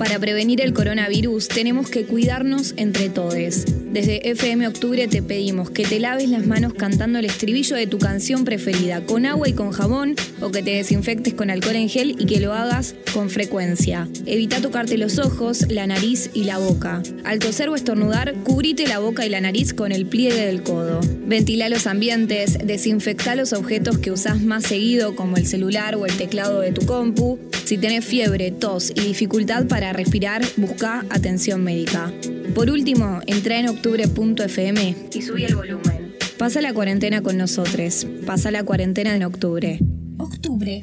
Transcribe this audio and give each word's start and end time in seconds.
Para 0.00 0.18
prevenir 0.18 0.62
el 0.62 0.72
coronavirus 0.72 1.48
tenemos 1.48 1.90
que 1.90 2.06
cuidarnos 2.06 2.72
entre 2.78 3.10
todos. 3.10 3.66
Desde 3.92 4.30
FM 4.30 4.68
Octubre 4.68 5.08
te 5.08 5.20
pedimos 5.20 5.68
que 5.68 5.82
te 5.82 5.98
laves 5.98 6.28
las 6.28 6.46
manos 6.46 6.74
cantando 6.74 7.18
el 7.18 7.24
estribillo 7.24 7.74
de 7.74 7.88
tu 7.88 7.98
canción 7.98 8.44
preferida 8.44 9.04
con 9.04 9.26
agua 9.26 9.48
y 9.48 9.52
con 9.52 9.72
jabón 9.72 10.14
o 10.40 10.52
que 10.52 10.62
te 10.62 10.70
desinfectes 10.70 11.34
con 11.34 11.50
alcohol 11.50 11.74
en 11.74 11.88
gel 11.88 12.14
y 12.16 12.26
que 12.26 12.38
lo 12.38 12.54
hagas 12.54 12.94
con 13.12 13.30
frecuencia. 13.30 14.08
Evita 14.26 14.60
tocarte 14.60 14.96
los 14.96 15.18
ojos, 15.18 15.66
la 15.68 15.88
nariz 15.88 16.30
y 16.34 16.44
la 16.44 16.58
boca. 16.58 17.02
Al 17.24 17.40
toser 17.40 17.68
o 17.68 17.74
estornudar, 17.74 18.34
cubrite 18.44 18.86
la 18.86 19.00
boca 19.00 19.26
y 19.26 19.28
la 19.28 19.40
nariz 19.40 19.74
con 19.74 19.90
el 19.90 20.06
pliegue 20.06 20.46
del 20.46 20.62
codo. 20.62 21.00
Ventila 21.26 21.68
los 21.68 21.88
ambientes, 21.88 22.58
desinfecta 22.64 23.34
los 23.34 23.52
objetos 23.52 23.98
que 23.98 24.12
usás 24.12 24.40
más 24.40 24.66
seguido 24.66 25.16
como 25.16 25.36
el 25.36 25.48
celular 25.48 25.96
o 25.96 26.06
el 26.06 26.16
teclado 26.16 26.60
de 26.60 26.70
tu 26.70 26.86
compu. 26.86 27.40
Si 27.64 27.76
tenés 27.76 28.04
fiebre, 28.04 28.52
tos 28.52 28.90
y 28.90 29.00
dificultad 29.00 29.66
para 29.66 29.92
respirar, 29.92 30.44
busca 30.56 31.04
atención 31.10 31.64
médica. 31.64 32.12
Por 32.54 32.68
último, 32.68 33.20
entra 33.26 33.60
en 33.60 33.66
octubre.fm 33.80 34.94
y 35.14 35.22
subí 35.22 35.44
el 35.44 35.54
volumen. 35.56 36.14
Pasa 36.36 36.60
la 36.60 36.74
cuarentena 36.74 37.22
con 37.22 37.38
nosotros. 37.38 38.06
Pasa 38.26 38.50
la 38.50 38.62
cuarentena 38.62 39.16
en 39.16 39.22
octubre. 39.22 39.78
Octubre.fm 40.18 40.80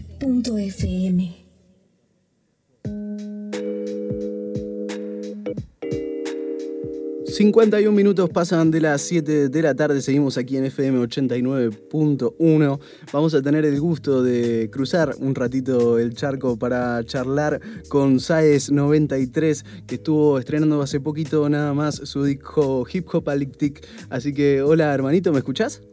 51 7.38 7.92
minutos 7.96 8.32
pasan 8.32 8.72
de 8.72 8.82
las 8.82 9.00
7 9.04 9.50
de 9.50 9.62
la 9.62 9.76
tarde, 9.76 10.02
seguimos 10.02 10.40
aquí 10.40 10.58
en 10.58 10.66
FM 10.66 10.98
89.1. 11.02 12.80
Vamos 13.14 13.34
a 13.36 13.44
tener 13.44 13.64
el 13.64 13.80
gusto 13.80 14.24
de 14.24 14.72
cruzar 14.72 15.14
un 15.20 15.36
ratito 15.36 16.00
el 16.00 16.16
charco 16.16 16.58
para 16.58 17.04
charlar 17.06 17.62
con 17.90 18.20
Saez 18.20 18.72
93, 18.72 19.64
que 19.86 19.96
estuvo 19.96 20.40
estrenando 20.40 20.82
hace 20.82 21.00
poquito 21.00 21.48
nada 21.48 21.76
más 21.76 21.98
su 22.06 22.24
disco 22.24 22.84
Hip 22.92 23.06
Hop 23.14 23.30
Alictic. 23.30 23.86
Así 24.10 24.34
que, 24.34 24.64
hola 24.64 24.92
hermanito, 24.92 25.32
¿me 25.32 25.38
escuchás? 25.38 25.84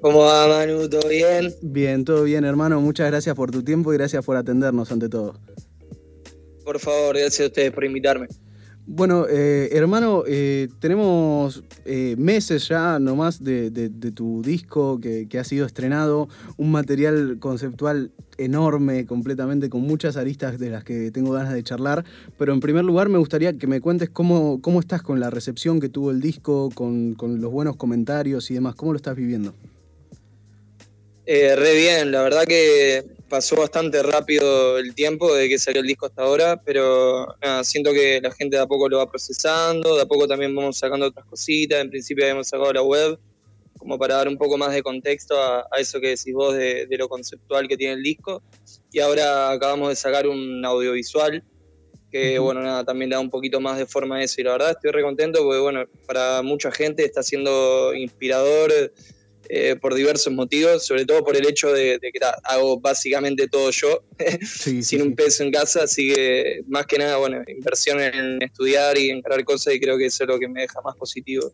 ¿Cómo 0.00 0.22
va 0.22 0.48
Manu? 0.48 0.88
¿Todo 0.88 1.08
bien? 1.08 1.54
Bien, 1.62 2.04
todo 2.04 2.24
bien 2.24 2.44
hermano. 2.44 2.80
Muchas 2.80 3.06
gracias 3.08 3.36
por 3.36 3.52
tu 3.52 3.62
tiempo 3.62 3.94
y 3.94 3.96
gracias 3.96 4.24
por 4.24 4.36
atendernos 4.36 4.90
ante 4.90 5.08
todo. 5.08 5.38
Por 6.64 6.80
favor, 6.80 7.16
gracias 7.16 7.42
a 7.42 7.46
ustedes 7.46 7.70
por 7.70 7.84
invitarme. 7.84 8.26
Bueno, 8.92 9.26
eh, 9.30 9.68
hermano, 9.70 10.24
eh, 10.26 10.66
tenemos 10.80 11.62
eh, 11.84 12.16
meses 12.18 12.66
ya 12.66 12.98
nomás 12.98 13.40
de, 13.44 13.70
tu 14.12 14.42
disco 14.42 14.98
que, 15.00 15.28
ha 15.38 15.44
sido 15.44 15.64
estrenado, 15.64 16.28
un 16.56 16.72
material 16.72 17.36
conceptual 17.38 18.10
enorme, 18.36 19.06
completamente, 19.06 19.70
con 19.70 19.82
muchas 19.82 20.16
aristas 20.16 20.58
de 20.58 20.70
las 20.70 20.82
que 20.82 21.12
tengo 21.12 21.30
ganas 21.30 21.54
de 21.54 21.62
charlar, 21.62 22.04
pero 22.36 22.52
en 22.52 22.58
primer 22.58 22.84
lugar 22.84 23.08
me 23.08 23.18
gustaría 23.18 23.52
que 23.52 23.68
me 23.68 23.80
cuentes 23.80 24.10
cómo, 24.10 24.60
cómo 24.60 24.80
estás 24.80 25.02
con 25.02 25.20
la 25.20 25.30
recepción 25.30 25.78
que 25.78 25.88
tuvo 25.88 26.10
el 26.10 26.20
disco, 26.20 26.68
con, 26.74 27.14
con 27.14 27.40
los 27.40 27.52
buenos 27.52 27.76
comentarios 27.76 28.50
y 28.50 28.54
demás, 28.54 28.74
cómo 28.74 28.92
lo 28.92 28.96
estás 28.96 29.14
viviendo. 29.14 29.54
re 31.26 31.76
bien, 31.76 32.10
la 32.10 32.22
verdad 32.22 32.42
que 32.44 33.19
pasó 33.30 33.56
bastante 33.56 34.02
rápido 34.02 34.76
el 34.76 34.94
tiempo 34.94 35.32
de 35.32 35.48
que 35.48 35.58
salió 35.58 35.80
el 35.80 35.86
disco 35.86 36.06
hasta 36.06 36.22
ahora, 36.22 36.60
pero 36.62 37.26
nada, 37.40 37.64
siento 37.64 37.92
que 37.92 38.20
la 38.20 38.32
gente 38.32 38.56
de 38.56 38.62
a 38.62 38.66
poco 38.66 38.88
lo 38.88 38.98
va 38.98 39.08
procesando, 39.08 39.94
de 39.96 40.02
a 40.02 40.06
poco 40.06 40.26
también 40.26 40.54
vamos 40.54 40.76
sacando 40.76 41.06
otras 41.06 41.24
cositas, 41.24 41.80
en 41.80 41.90
principio 41.90 42.24
habíamos 42.24 42.48
sacado 42.48 42.72
la 42.72 42.82
web, 42.82 43.18
como 43.78 43.96
para 43.98 44.16
dar 44.16 44.28
un 44.28 44.36
poco 44.36 44.58
más 44.58 44.74
de 44.74 44.82
contexto 44.82 45.40
a, 45.40 45.64
eso 45.78 46.00
que 46.00 46.08
decís 46.08 46.34
vos 46.34 46.54
de, 46.54 46.86
lo 46.90 47.08
conceptual 47.08 47.68
que 47.68 47.76
tiene 47.76 47.94
el 47.94 48.02
disco, 48.02 48.42
y 48.92 48.98
ahora 48.98 49.52
acabamos 49.52 49.90
de 49.90 49.96
sacar 49.96 50.26
un 50.26 50.62
audiovisual, 50.64 51.42
que 52.10 52.40
bueno, 52.40 52.60
nada, 52.60 52.84
también 52.84 53.10
le 53.10 53.14
da 53.14 53.20
un 53.20 53.30
poquito 53.30 53.60
más 53.60 53.78
de 53.78 53.86
forma 53.86 54.16
a 54.16 54.22
eso, 54.24 54.40
y 54.40 54.44
la 54.44 54.52
verdad 54.52 54.70
estoy 54.72 54.90
re 54.90 55.02
contento 55.02 55.44
porque 55.44 55.60
bueno, 55.60 55.84
para 56.04 56.42
mucha 56.42 56.72
gente 56.72 57.04
está 57.04 57.22
siendo 57.22 57.94
inspirador, 57.94 58.72
eh, 59.52 59.74
por 59.74 59.94
diversos 59.94 60.32
motivos, 60.32 60.86
sobre 60.86 61.04
todo 61.04 61.24
por 61.24 61.36
el 61.36 61.44
hecho 61.44 61.72
de, 61.72 61.98
que 62.00 62.20
hago 62.44 62.78
básicamente 62.78 63.48
todo 63.48 63.72
yo, 63.72 64.04
sin 64.80 65.02
un 65.02 65.16
peso 65.16 65.42
en 65.42 65.50
casa, 65.50 65.82
así 65.82 66.14
que 66.14 66.60
más 66.68 66.86
que 66.86 66.98
nada, 66.98 67.16
bueno, 67.16 67.42
inversión 67.48 68.00
en 68.00 68.40
estudiar 68.40 68.96
y 68.96 69.10
en 69.10 69.20
crear 69.20 69.44
cosas 69.44 69.74
y 69.74 69.80
creo 69.80 69.98
que 69.98 70.06
eso 70.06 70.22
es 70.22 70.28
lo 70.28 70.38
que 70.38 70.46
me 70.46 70.60
deja 70.60 70.80
más 70.82 70.94
positivo. 70.94 71.52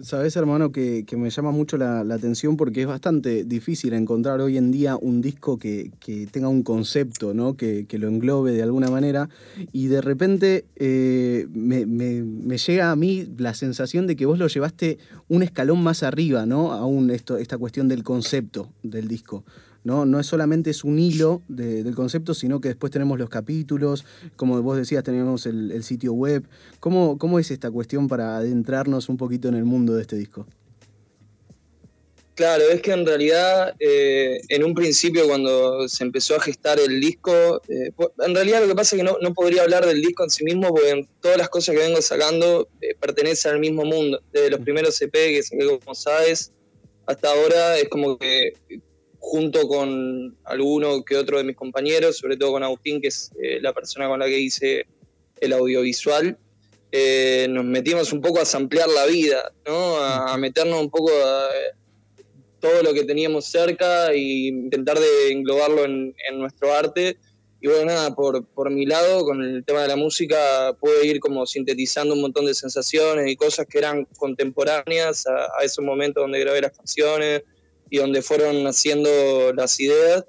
Sabes, 0.00 0.34
hermano, 0.34 0.72
que, 0.72 1.04
me 1.16 1.30
llama 1.30 1.52
mucho 1.52 1.76
la, 1.76 2.00
atención 2.00 2.56
porque 2.56 2.82
es 2.82 2.86
bastante 2.86 3.44
difícil 3.44 3.92
encontrar 3.92 4.40
hoy 4.40 4.56
en 4.56 4.72
día 4.72 4.96
un 4.96 5.20
disco 5.20 5.58
que, 5.58 5.92
tenga 6.32 6.48
un 6.48 6.64
concepto, 6.64 7.32
¿no? 7.32 7.56
Que, 7.56 7.86
lo 7.92 8.08
englobe 8.08 8.52
de 8.52 8.62
alguna 8.62 8.90
manera. 8.90 9.28
Y 9.72 9.86
de 9.86 10.00
repente 10.00 10.64
eh, 10.76 11.46
me, 11.52 12.58
llega 12.58 12.90
a 12.90 12.96
mí 12.96 13.28
la 13.38 13.54
sensación 13.54 14.08
de 14.08 14.16
que 14.16 14.26
vos 14.26 14.38
lo 14.38 14.48
llevaste 14.48 14.98
un 15.28 15.44
escalón 15.44 15.82
más 15.82 16.02
arriba, 16.02 16.44
¿no? 16.44 16.72
Aún 16.72 17.10
esto, 17.10 17.36
esta 17.36 17.56
cuestión 17.56 17.86
del 17.86 18.02
concepto 18.02 18.72
del 18.82 19.06
disco. 19.06 19.44
¿No? 19.84 20.06
No 20.06 20.18
es 20.18 20.26
solamente 20.26 20.70
es 20.70 20.82
un 20.82 20.98
hilo 20.98 21.42
del 21.48 21.94
concepto, 21.94 22.34
sino 22.34 22.60
que 22.60 22.68
después 22.68 22.90
tenemos 22.90 23.18
los 23.18 23.28
capítulos, 23.28 24.04
como 24.34 24.60
vos 24.62 24.76
decías, 24.76 25.04
tenemos 25.04 25.46
el, 25.46 25.84
sitio 25.84 26.14
web. 26.14 26.44
¿Cómo, 26.80 27.18
¿Cómo, 27.18 27.38
es 27.38 27.50
esta 27.50 27.70
cuestión 27.70 28.08
para 28.08 28.38
adentrarnos 28.38 29.08
un 29.08 29.18
poquito 29.18 29.48
en 29.48 29.54
el 29.54 29.64
mundo 29.64 29.94
de 29.94 30.02
este 30.02 30.16
disco? 30.16 30.46
Claro, 32.34 32.64
es 32.64 32.82
que 32.82 32.90
en 32.90 33.06
realidad, 33.06 33.76
eh, 33.78 34.40
en 34.48 34.64
un 34.64 34.74
principio 34.74 35.28
cuando 35.28 35.88
se 35.88 36.02
empezó 36.02 36.34
a 36.34 36.40
gestar 36.40 36.80
el 36.80 37.00
disco, 37.00 37.62
eh, 37.68 37.92
en 38.26 38.34
realidad 38.34 38.60
lo 38.60 38.66
que 38.66 38.74
pasa 38.74 38.96
es 38.96 39.02
que 39.02 39.08
no, 39.08 39.34
podría 39.34 39.62
hablar 39.62 39.86
del 39.86 40.00
disco 40.00 40.24
en 40.24 40.30
sí 40.30 40.42
mismo, 40.42 40.68
porque 40.68 41.06
todas 41.20 41.38
las 41.38 41.48
cosas 41.48 41.76
que 41.76 41.82
vengo 41.82 42.02
sacando 42.02 42.68
eh, 42.80 42.96
pertenecen 42.98 43.52
al 43.52 43.60
mismo 43.60 43.84
mundo. 43.84 44.20
Desde 44.32 44.50
los 44.50 44.60
primeros 44.60 45.00
EP 45.00 45.12
que 45.12 45.42
saqué 45.44 45.78
como 45.78 45.94
sabes, 45.94 46.52
hasta 47.06 47.30
ahora 47.30 47.78
es 47.78 47.88
como 47.88 48.18
que 48.18 48.54
junto 49.24 49.66
con 49.66 50.36
alguno 50.44 51.02
que 51.02 51.16
otro 51.16 51.38
de 51.38 51.44
mis 51.44 51.56
compañeros, 51.56 52.18
sobre 52.18 52.36
todo 52.36 52.52
con 52.52 52.62
Agustín, 52.62 53.00
que 53.00 53.08
es 53.08 53.30
eh, 53.42 53.58
la 53.60 53.72
persona 53.72 54.06
con 54.06 54.20
la 54.20 54.26
que 54.26 54.38
hice 54.38 54.86
el 55.40 55.54
audiovisual, 55.54 56.36
eh, 56.92 57.46
nos 57.48 57.64
metimos 57.64 58.12
un 58.12 58.20
poco 58.20 58.40
a 58.40 58.44
samplear 58.44 58.86
la 58.88 59.06
vida, 59.06 59.50
¿no? 59.66 59.96
a, 59.96 60.36
meternos 60.36 60.78
un 60.78 60.90
poco 60.90 61.10
a 61.10 61.48
todo 62.60 62.82
lo 62.82 62.92
que 62.92 63.04
teníamos 63.04 63.46
cerca 63.46 64.12
e 64.12 64.18
intentar 64.18 65.00
de 65.00 65.32
englobarlo 65.32 65.84
en, 65.84 66.14
nuestro 66.34 66.74
arte. 66.74 67.16
Y 67.62 67.66
bueno, 67.66 67.86
nada, 67.86 68.14
por, 68.14 68.44
por 68.44 68.70
mi 68.70 68.84
lado, 68.84 69.24
con 69.24 69.42
el 69.42 69.64
tema 69.64 69.80
de 69.80 69.88
la 69.88 69.96
música, 69.96 70.76
pude 70.78 71.06
ir 71.06 71.18
como 71.18 71.46
sintetizando 71.46 72.12
un 72.12 72.20
montón 72.20 72.44
de 72.44 72.52
sensaciones 72.52 73.30
y 73.30 73.36
cosas 73.36 73.66
que 73.66 73.78
eran 73.78 74.04
contemporáneas 74.18 75.26
a, 75.26 75.46
a 75.58 75.64
esos 75.64 75.82
momentos 75.82 76.22
donde 76.22 76.40
grabé 76.40 76.60
las 76.60 76.76
canciones, 76.76 77.42
y 77.94 77.98
donde 77.98 78.22
fueron 78.22 78.64
naciendo 78.64 79.52
las 79.52 79.78
ideas. 79.78 80.24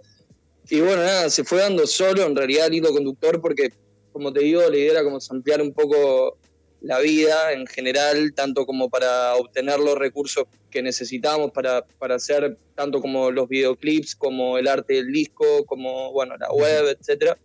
Y 0.69 0.81
bueno, 0.81 0.97
nada, 0.97 1.31
se 1.31 1.43
fue 1.43 1.57
dando 1.57 1.87
solo 1.87 2.23
en 2.23 2.35
realidad 2.35 2.67
el 2.67 2.75
hilo 2.75 2.93
conductor 2.93 3.41
porque, 3.41 3.69
como 4.11 4.31
te 4.31 4.41
digo, 4.41 4.61
la 4.69 4.77
idea 4.77 4.91
era 4.91 5.03
como 5.03 5.17
ampliar 5.31 5.63
un 5.63 5.73
poco 5.73 6.37
la 6.81 6.99
vida 6.99 7.53
en 7.53 7.65
general, 7.65 8.33
tanto 8.35 8.67
como 8.67 8.87
para 8.87 9.33
obtener 9.33 9.79
los 9.79 9.97
recursos 9.97 10.43
que 10.69 10.83
necesitamos 10.83 11.49
para, 11.53 11.83
para 11.97 12.15
hacer 12.15 12.55
tanto 12.75 13.01
como 13.01 13.31
los 13.31 13.49
videoclips, 13.49 14.15
como 14.15 14.59
el 14.59 14.67
arte 14.67 14.93
del 14.93 15.11
disco, 15.11 15.65
como 15.65 16.11
bueno, 16.11 16.37
la 16.37 16.51
web, 16.51 16.95
etc. 16.99 17.35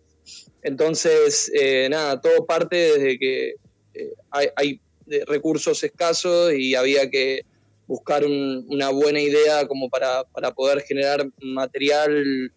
Entonces, 0.63 1.51
eh, 1.55 1.89
nada, 1.91 2.21
todo 2.21 2.45
parte 2.45 2.77
desde 2.77 3.19
que 3.19 3.55
eh, 3.95 4.13
hay, 4.31 4.49
hay 4.57 4.81
recursos 5.27 5.83
escasos 5.83 6.53
y 6.53 6.75
había 6.75 7.09
que 7.09 7.47
buscar 7.91 8.25
una 8.25 8.91
buena 8.91 9.21
idea 9.21 9.67
como 9.67 9.91
para, 9.91 10.23
poder 10.55 10.81
generar 10.83 11.29
material 11.43 12.53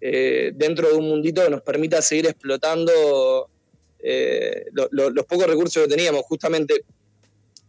eh, 0.00 0.52
dentro 0.54 0.88
de 0.88 0.94
un 0.94 1.08
mundito 1.08 1.42
que 1.42 1.50
nos 1.50 1.62
permita 1.62 2.00
seguir 2.00 2.26
explotando 2.26 3.50
eh, 3.98 4.66
los 4.72 5.26
pocos 5.26 5.48
recursos 5.48 5.82
que 5.82 5.88
teníamos. 5.88 6.22
Justamente, 6.26 6.84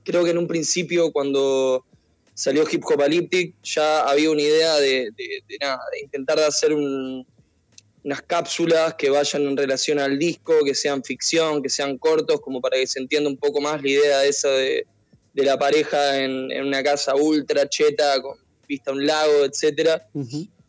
creo 0.03 0.23
que 0.23 0.29
en 0.29 0.37
un 0.37 0.47
principio 0.47 1.11
cuando 1.11 1.83
salió 2.35 2.61
Hip 2.71 2.83
Hop 2.85 2.93
Apocalyptic 2.93 3.55
ya 3.63 4.01
había 4.07 4.29
una 4.29 4.43
idea 4.43 4.75
de, 4.75 5.09
intentar 6.03 6.39
hacer 6.41 6.73
unas 6.75 8.21
cápsulas 8.27 8.93
que 8.93 9.09
vayan 9.09 9.47
en 9.47 9.57
relación 9.57 9.97
al 9.97 10.19
disco, 10.19 10.53
que 10.63 10.75
sean 10.75 11.03
ficción, 11.03 11.63
que 11.63 11.69
sean 11.69 11.97
cortos, 11.97 12.39
como 12.41 12.61
para 12.61 12.77
que 12.77 12.85
se 12.85 12.99
entienda 12.99 13.31
un 13.31 13.37
poco 13.37 13.59
más 13.59 13.81
la 13.81 13.89
idea 13.89 14.19
de 14.19 14.29
esa 14.29 14.49
de 14.49 14.85
de 15.39 15.45
la 15.45 15.57
pareja 15.57 16.19
en, 16.23 16.51
una 16.65 16.83
casa 16.83 17.15
ultra 17.15 17.67
cheta 17.67 18.21
con 18.21 18.37
vista 18.67 18.91
a 18.91 18.93
un 18.93 19.05
lago, 19.05 19.45
etc. 19.45 20.01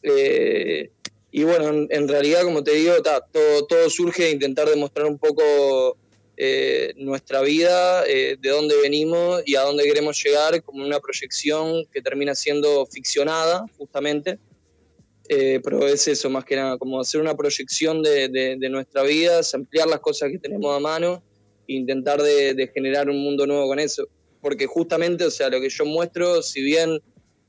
Eh, 0.03 0.91
y 1.33 1.45
bueno, 1.45 1.87
en, 1.89 2.09
realidad, 2.09 2.43
como 2.43 2.65
te 2.65 2.73
digo, 2.73 2.95
todo, 3.33 3.67
todo 3.67 3.91
surge 3.91 4.25
de 4.25 4.31
intentar 4.31 4.69
demostrar 4.69 5.07
un 5.07 5.19
poco 5.19 5.97
eh, 6.43 6.95
nuestra 6.97 7.43
vida, 7.43 8.05
eh, 8.07 8.37
de 8.41 8.49
dónde 8.49 8.75
venimos 8.81 9.43
y 9.45 9.57
a 9.57 9.61
dónde 9.61 9.85
queremos 9.85 10.19
llegar, 10.25 10.63
como 10.63 10.83
una 10.83 10.99
proyección 10.99 11.85
que 11.93 12.01
termina 12.01 12.35
siendo 12.35 12.87
ficcionada, 12.87 13.67
justamente. 13.77 14.39
eh, 15.29 15.61
pero 15.63 15.87
es 15.87 16.09
eso 16.09 16.31
más 16.31 16.47
que 16.47 16.57
nada, 16.57 16.79
como 16.79 16.99
hacer 16.99 17.21
una 17.21 17.37
proyección 17.37 18.03
de, 18.03 18.29
de, 18.59 18.69
nuestra 18.71 19.03
vida, 19.03 19.41
ampliar 19.53 19.87
las 19.87 20.01
cosas 20.01 20.31
que 20.31 20.39
tenemos 20.39 20.75
a 20.75 20.81
mano 20.81 21.23
e 21.69 21.75
intentar 21.75 22.23
de, 22.23 22.71
generar 22.75 23.11
un 23.11 23.23
mundo 23.23 23.47
nuevo 23.47 23.69
con 23.69 23.79
eso. 23.79 24.09
Porque 24.41 24.67
justamente, 24.67 25.25
o 25.25 25.31
sea, 25.31 25.49
lo 25.49 25.61
que 25.61 25.69
yo 25.69 25.85
muestro, 25.85 26.43
si 26.43 26.63
bien 26.63 27.01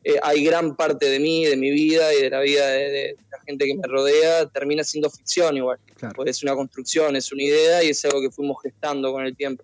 eh, 0.04 0.16
hay 0.24 0.44
gran 0.44 0.76
parte 0.76 1.08
de 1.08 1.20
mí, 1.20 1.46
de 1.46 1.56
mi 1.56 1.70
vida 1.72 2.14
y 2.14 2.24
de 2.24 2.30
la 2.30 2.40
vida 2.42 2.68
de, 2.68 3.16
la 3.32 3.40
gente 3.46 3.66
que 3.66 3.76
me 3.76 3.88
rodea, 3.88 4.48
termina 4.48 4.84
siendo 4.84 5.10
ficción 5.10 5.58
igual. 5.58 5.78
Pues 6.16 6.30
es 6.30 6.44
una 6.44 6.56
construcción, 6.56 7.16
es 7.16 7.32
una 7.32 7.44
idea 7.44 7.84
y 7.84 7.90
es 7.90 8.04
algo 8.06 8.22
que 8.22 8.32
fuimos 8.32 8.58
gestando 8.64 9.12
con 9.12 9.26
el 9.26 9.36
tiempo. 9.36 9.64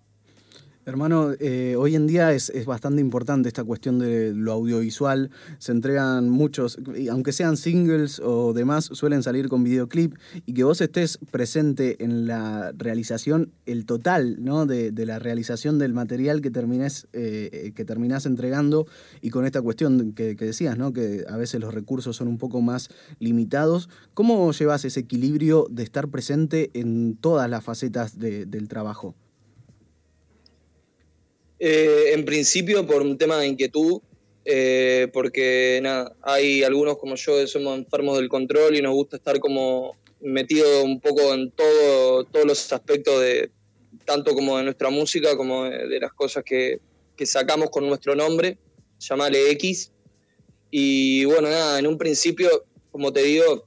Hermano, 0.88 1.34
eh, 1.38 1.76
hoy 1.76 1.96
en 1.96 2.06
día 2.06 2.32
es, 2.32 2.50
bastante 2.64 3.02
importante 3.02 3.46
esta 3.46 3.62
cuestión 3.62 3.98
de 3.98 4.32
lo 4.32 4.52
audiovisual. 4.52 5.30
Se 5.58 5.70
entregan 5.72 6.30
muchos, 6.30 6.78
aunque 7.10 7.34
sean 7.34 7.58
singles 7.58 8.22
o 8.24 8.54
demás, 8.54 8.86
suelen 8.86 9.22
salir 9.22 9.50
con 9.50 9.62
videoclip 9.62 10.14
y 10.46 10.54
que 10.54 10.64
vos 10.64 10.80
estés 10.80 11.18
presente 11.30 12.02
en 12.02 12.26
la 12.26 12.72
realización, 12.74 13.52
el 13.66 13.84
total 13.84 14.42
¿no? 14.42 14.64
de, 14.64 14.90
la 15.04 15.18
realización 15.18 15.78
del 15.78 15.92
material 15.92 16.40
que 16.40 16.50
terminás, 16.50 17.06
eh, 17.12 17.72
que 17.74 17.84
terminás 17.84 18.24
entregando 18.24 18.86
y 19.20 19.28
con 19.28 19.44
esta 19.44 19.60
cuestión 19.60 20.14
que, 20.14 20.36
decías, 20.36 20.78
¿no? 20.78 20.94
que 20.94 21.26
a 21.28 21.36
veces 21.36 21.60
los 21.60 21.74
recursos 21.74 22.16
son 22.16 22.28
un 22.28 22.38
poco 22.38 22.62
más 22.62 22.88
limitados. 23.18 23.90
¿Cómo 24.14 24.50
llevas 24.52 24.86
ese 24.86 25.00
equilibrio 25.00 25.66
de 25.70 25.82
estar 25.82 26.08
presente 26.08 26.70
en 26.72 27.18
todas 27.20 27.50
las 27.50 27.62
facetas 27.62 28.18
del 28.18 28.68
trabajo? 28.68 29.14
Eh, 31.60 32.12
en 32.12 32.24
principio 32.24 32.86
por 32.86 33.02
un 33.02 33.18
tema 33.18 33.38
de 33.38 33.48
inquietud, 33.48 34.00
eh, 34.44 35.08
porque 35.12 35.80
nada, 35.82 36.14
hay 36.22 36.62
algunos 36.62 36.98
como 36.98 37.16
yo 37.16 37.36
que 37.36 37.46
somos 37.46 37.78
enfermos 37.78 38.16
del 38.16 38.28
control 38.28 38.76
y 38.76 38.82
nos 38.82 38.94
gusta 38.94 39.16
estar 39.16 39.40
como 39.40 39.96
metido 40.20 40.84
un 40.84 41.00
poco 41.00 41.34
en 41.34 41.50
todo, 41.50 42.24
todos 42.24 42.46
los 42.46 42.72
aspectos 42.72 43.20
de 43.20 43.50
tanto 44.04 44.34
como 44.34 44.56
de 44.56 44.64
nuestra 44.64 44.88
música 44.88 45.36
como 45.36 45.64
de, 45.64 46.00
las 46.00 46.12
cosas 46.12 46.42
que, 46.44 46.80
sacamos 47.26 47.68
con 47.70 47.86
nuestro 47.86 48.14
nombre, 48.14 48.56
llamale 48.98 49.50
X. 49.50 49.92
Y 50.70 51.24
bueno, 51.24 51.50
nada, 51.50 51.78
en 51.78 51.86
un 51.86 51.98
principio, 51.98 52.64
como 52.90 53.12
te 53.12 53.22
digo, 53.22 53.66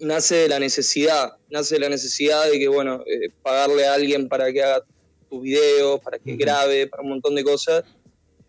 nace 0.00 0.34
de 0.34 0.48
la 0.48 0.58
necesidad, 0.58 1.32
nace 1.48 1.76
de 1.76 1.80
la 1.80 1.88
necesidad 1.88 2.50
de 2.50 2.58
que, 2.58 2.68
bueno, 2.68 3.02
eh, 3.06 3.28
pagarle 3.42 3.86
a 3.86 3.94
alguien 3.94 4.28
para 4.28 4.52
que 4.52 4.62
haga 4.62 4.84
tus 5.32 5.42
videos, 5.42 5.98
para 6.00 6.18
que 6.18 6.36
grabe, 6.36 6.86
para 6.86 7.02
un 7.02 7.08
montón 7.08 7.34
de 7.34 7.42
cosas, 7.42 7.84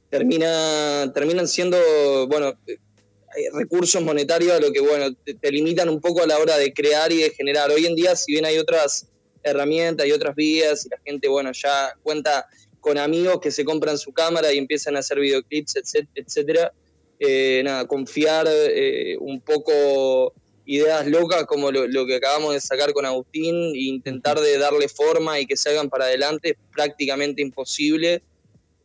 termina, 0.09 1.09
terminan 1.13 1.47
siendo, 1.47 1.77
bueno, 2.27 2.53
recursos 3.53 4.03
monetarios 4.03 4.51
a 4.51 4.59
lo 4.59 4.71
que, 4.73 4.81
bueno, 4.81 5.15
te, 5.15 5.51
limitan 5.51 5.87
un 5.87 6.01
poco 6.01 6.21
a 6.21 6.27
la 6.27 6.37
hora 6.37 6.57
de 6.57 6.73
crear 6.73 7.09
y 7.13 7.21
de 7.21 7.29
generar. 7.29 7.71
Hoy 7.71 7.85
en 7.85 7.95
día, 7.95 8.17
si 8.17 8.33
bien 8.33 8.45
hay 8.45 8.57
otras 8.57 9.07
herramientas 9.43 10.05
y 10.05 10.11
otras 10.11 10.35
vías, 10.35 10.85
y 10.85 10.89
la 10.89 10.99
gente, 11.05 11.29
bueno, 11.29 11.51
ya 11.53 11.93
cuenta 12.03 12.47
con 12.81 12.97
amigos 12.97 13.39
que 13.39 13.49
se 13.49 13.63
compran 13.63 13.97
su 13.97 14.11
cámara 14.11 14.51
y 14.51 14.57
empiezan 14.57 14.97
a 14.97 14.99
hacer 14.99 15.19
videoclips, 15.21 15.75
etcétera, 16.15 16.73
eh, 17.17 17.61
nada, 17.63 17.87
confiar 17.87 18.45
eh, 18.49 19.15
un 19.21 19.39
poco 19.39 20.33
ideas 20.65 21.07
locas 21.07 21.45
como 21.45 21.71
lo, 21.71 22.05
que 22.05 22.15
acabamos 22.15 22.53
de 22.53 22.61
sacar 22.61 22.93
con 22.93 23.05
Agustín 23.05 23.75
e 23.75 23.83
intentar 23.83 24.39
de 24.39 24.57
darle 24.57 24.87
forma 24.87 25.39
y 25.39 25.45
que 25.45 25.57
se 25.57 25.69
hagan 25.69 25.89
para 25.89 26.05
adelante 26.05 26.51
es 26.51 26.57
prácticamente 26.71 27.41
imposible. 27.41 28.21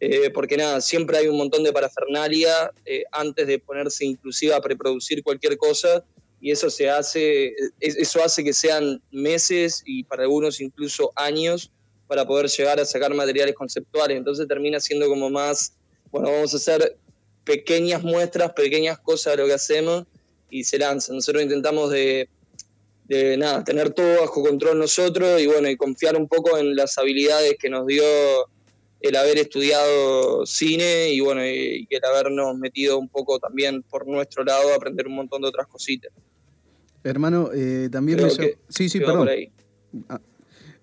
Eh, 0.00 0.30
porque 0.30 0.56
nada, 0.56 0.80
siempre 0.80 1.18
hay 1.18 1.26
un 1.26 1.36
montón 1.36 1.64
de 1.64 1.72
parafernalia 1.72 2.72
eh, 2.84 3.02
antes 3.10 3.46
de 3.48 3.58
ponerse 3.58 4.04
inclusive 4.04 4.54
a 4.54 4.60
preproducir 4.60 5.24
cualquier 5.24 5.56
cosa 5.56 6.04
y 6.40 6.52
eso 6.52 6.70
se 6.70 6.88
hace, 6.88 7.52
eso 7.80 8.22
hace 8.22 8.44
que 8.44 8.52
sean 8.52 9.02
meses 9.10 9.82
y 9.84 10.04
para 10.04 10.22
algunos 10.22 10.60
incluso 10.60 11.10
años 11.16 11.72
para 12.06 12.24
poder 12.24 12.48
llegar 12.48 12.78
a 12.78 12.84
sacar 12.84 13.12
materiales 13.12 13.56
conceptuales. 13.56 14.16
Entonces 14.16 14.46
termina 14.46 14.78
siendo 14.78 15.08
como 15.08 15.30
más, 15.30 15.74
bueno, 16.12 16.30
vamos 16.30 16.54
a 16.54 16.58
hacer 16.58 16.96
pequeñas 17.42 18.04
muestras, 18.04 18.52
pequeñas 18.52 19.00
cosas 19.00 19.32
de 19.32 19.42
lo 19.42 19.48
que 19.48 19.54
hacemos 19.54 20.04
y 20.50 20.64
se 20.64 20.78
lanza. 20.78 21.12
Nosotros 21.12 21.42
intentamos 21.42 21.90
de, 21.90 22.28
nada, 23.38 23.64
tener 23.64 23.90
todo 23.90 24.20
bajo 24.20 24.42
control 24.42 24.78
nosotros 24.78 25.40
y 25.40 25.46
bueno, 25.46 25.68
y 25.68 25.76
confiar 25.76 26.16
un 26.16 26.28
poco 26.28 26.58
en 26.58 26.76
las 26.76 26.98
habilidades 26.98 27.56
que 27.58 27.70
nos 27.70 27.86
dio 27.86 28.04
el 29.00 29.16
haber 29.16 29.38
estudiado 29.38 30.44
cine 30.44 31.10
y 31.10 31.20
bueno, 31.20 31.46
y, 31.46 31.86
el 31.88 32.04
habernos 32.04 32.56
metido 32.56 32.98
un 32.98 33.08
poco 33.08 33.38
también 33.38 33.82
por 33.82 34.06
nuestro 34.06 34.44
lado 34.44 34.72
a 34.72 34.76
aprender 34.76 35.06
un 35.06 35.14
montón 35.14 35.42
de 35.42 35.48
otras 35.48 35.66
cositas. 35.68 36.12
Hermano, 37.04 37.50
eh, 37.54 37.88
también 37.90 38.22
me... 38.22 38.30
sí, 38.30 38.88
sí, 38.88 38.98
perdón. 38.98 39.28
Ah, 40.08 40.20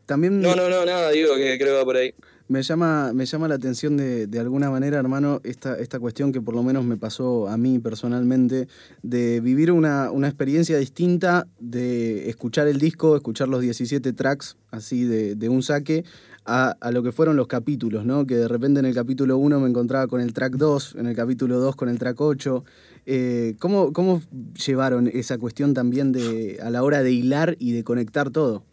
también... 0.05 0.39
No, 0.39 0.55
no, 0.55 0.69
no, 0.69 0.85
nada, 0.85 1.11
digo 1.11 1.35
que 1.35 1.57
creo 1.57 1.73
que 1.73 1.77
va 1.77 1.85
por 1.85 1.97
ahí. 1.97 2.13
Me 2.47 2.61
llama, 2.61 3.11
me 3.11 3.25
llama 3.25 3.47
la 3.47 3.55
atención 3.55 3.97
de, 3.97 4.27
de, 4.27 4.39
alguna 4.39 4.69
manera, 4.69 4.99
hermano, 4.99 5.41
esta, 5.43 5.79
esta 5.79 5.99
cuestión 5.99 6.31
que 6.31 6.41
por 6.41 6.53
lo 6.53 6.61
menos 6.61 6.85
me 6.85 6.95
pasó 6.95 7.47
a 7.47 7.57
mí 7.57 7.79
personalmente, 7.79 8.67
de 9.01 9.39
vivir 9.39 9.71
una, 9.71 10.11
una 10.11 10.27
experiencia 10.27 10.77
distinta, 10.77 11.47
de 11.59 12.29
escuchar 12.29 12.67
el 12.67 12.77
disco, 12.77 13.15
escuchar 13.15 13.47
los 13.47 13.61
17 13.61 14.13
tracks 14.13 14.57
así 14.69 15.05
de, 15.05 15.33
de 15.33 15.49
un 15.49 15.63
saque, 15.63 16.05
a, 16.45 16.77
a, 16.79 16.91
lo 16.91 17.01
que 17.01 17.11
fueron 17.11 17.35
los 17.35 17.47
capítulos, 17.47 18.05
¿no? 18.05 18.27
Que 18.27 18.35
de 18.35 18.47
repente 18.47 18.79
en 18.79 18.85
el 18.85 18.93
capítulo 18.93 19.37
1 19.37 19.59
me 19.59 19.67
encontraba 19.67 20.05
con 20.05 20.21
el 20.21 20.31
track 20.31 20.53
2, 20.53 20.97
en 20.99 21.07
el 21.07 21.15
capítulo 21.15 21.59
2 21.59 21.75
con 21.75 21.89
el 21.89 21.97
track 21.97 22.21
8. 22.21 22.63
Eh, 23.07 23.55
¿cómo, 23.59 23.91
¿Cómo 23.91 24.21
llevaron 24.65 25.07
esa 25.07 25.39
cuestión 25.39 25.73
también 25.73 26.11
de, 26.11 26.59
a 26.61 26.69
la 26.69 26.83
hora 26.83 27.01
de 27.01 27.11
hilar 27.11 27.55
y 27.59 27.71
de 27.71 27.83
conectar 27.83 28.29
todo? 28.29 28.63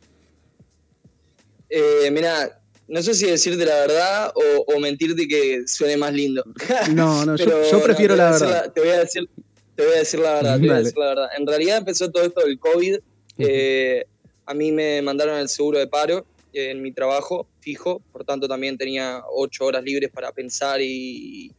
Eh, 1.70 2.10
mira, 2.12 2.61
no 2.88 3.02
sé 3.02 3.14
si 3.14 3.26
decirte 3.26 3.64
la 3.64 3.74
verdad 3.74 4.32
o, 4.66 4.78
mentirte 4.80 5.26
que 5.28 5.62
suene 5.66 5.96
más 5.96 6.12
lindo. 6.12 6.44
No, 6.94 7.24
no, 7.24 7.36
yo, 7.36 7.82
prefiero 7.82 8.16
la 8.16 8.32
verdad. 8.32 8.72
te, 8.72 8.80
voy 8.80 8.90
a 8.90 9.00
decir, 9.00 9.28
te 9.74 9.84
voy 9.84 9.94
a 9.94 9.98
decir 9.98 10.20
la 10.20 10.34
verdad, 10.34 10.58
la 10.60 11.06
verdad. 11.06 11.28
En 11.38 11.46
realidad 11.46 11.78
empezó 11.78 12.10
todo 12.10 12.24
esto 12.24 12.40
del 12.40 12.58
COVID. 12.58 12.98
Eh, 13.38 14.04
a 14.44 14.54
mí 14.54 14.72
me 14.72 15.00
mandaron 15.02 15.38
el 15.38 15.48
seguro 15.48 15.78
de 15.78 15.86
paro 15.86 16.26
en 16.52 16.82
mi 16.82 16.92
trabajo 16.92 17.46
fijo, 17.60 18.02
por 18.12 18.24
tanto 18.24 18.46
también 18.46 18.76
tenía 18.76 19.22
ocho 19.32 19.64
horas 19.64 19.82
libres 19.82 20.10
para 20.10 20.32
pensar 20.32 20.80
y, 20.82 21.50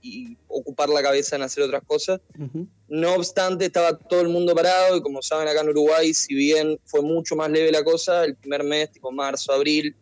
ocupar 0.47 0.89
la 0.89 1.01
cabeza 1.01 1.35
en 1.35 1.41
hacer 1.41 1.63
otras 1.63 1.81
cosas. 1.83 2.19
No 2.87 3.15
obstante, 3.15 3.65
estaba 3.65 3.97
todo 3.97 4.21
el 4.21 4.27
mundo 4.27 4.53
parado 4.53 4.97
y 4.97 5.01
como 5.01 5.21
saben 5.21 5.47
acá 5.47 5.61
en 5.61 5.69
Uruguay, 5.69 6.13
si 6.13 6.35
bien 6.35 6.79
fue 6.85 7.01
mucho 7.01 7.35
más 7.35 7.49
leve 7.49 7.71
la 7.71 7.83
cosa, 7.83 8.23
el 8.25 8.35
primer 8.35 8.63
mes, 8.63 8.91
tipo 8.91 9.11
marzo, 9.11 9.51
abril, 9.51 9.95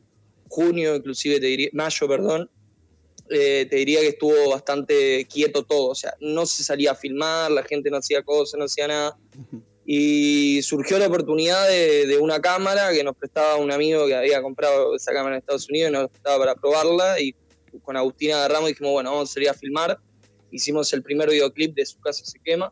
junio, 0.51 0.95
inclusive 0.95 1.39
te 1.39 1.47
diría, 1.47 1.69
mayo, 1.71 2.07
perdón, 2.07 2.49
eh, 3.29 3.65
te 3.69 3.77
diría 3.77 4.01
que 4.01 4.09
estuvo 4.09 4.49
bastante 4.49 5.25
quieto 5.25 5.63
todo, 5.63 5.91
o 5.91 5.95
sea, 5.95 6.13
no 6.19 6.45
se 6.45 6.65
salía 6.65 6.91
a 6.91 6.95
filmar, 6.95 7.49
la 7.49 7.63
gente 7.63 7.89
no 7.89 7.97
hacía 7.97 8.21
cosas, 8.23 8.59
no 8.59 8.65
hacía 8.65 8.87
nada. 8.89 9.17
Y 9.85 10.61
surgió 10.63 10.99
la 10.99 11.07
oportunidad 11.07 11.67
de, 11.69 12.17
una 12.19 12.41
cámara 12.41 12.91
que 12.91 13.03
nos 13.03 13.15
prestaba 13.15 13.55
un 13.55 13.71
amigo 13.71 14.05
que 14.05 14.15
había 14.15 14.41
comprado 14.41 14.95
esa 14.95 15.13
cámara 15.13 15.35
en 15.35 15.39
Estados 15.39 15.69
Unidos 15.69 15.89
y 15.89 15.93
nos 15.93 16.09
prestaba 16.09 16.37
para 16.39 16.55
probarla. 16.55 17.19
Y 17.19 17.33
con 17.83 17.95
Agustina 17.97 18.35
agarramos 18.35 18.69
y 18.69 18.73
dijimos, 18.73 18.91
bueno, 18.91 19.11
vamos 19.11 19.31
a 19.31 19.33
salir 19.33 19.49
a 19.49 19.53
filmar. 19.53 19.97
Hicimos 20.51 20.91
el 20.93 21.01
primer 21.01 21.29
videoclip 21.29 21.73
de 21.73 21.85
Su 21.85 21.99
casa 21.99 22.23
se 22.25 22.37
quema. 22.39 22.71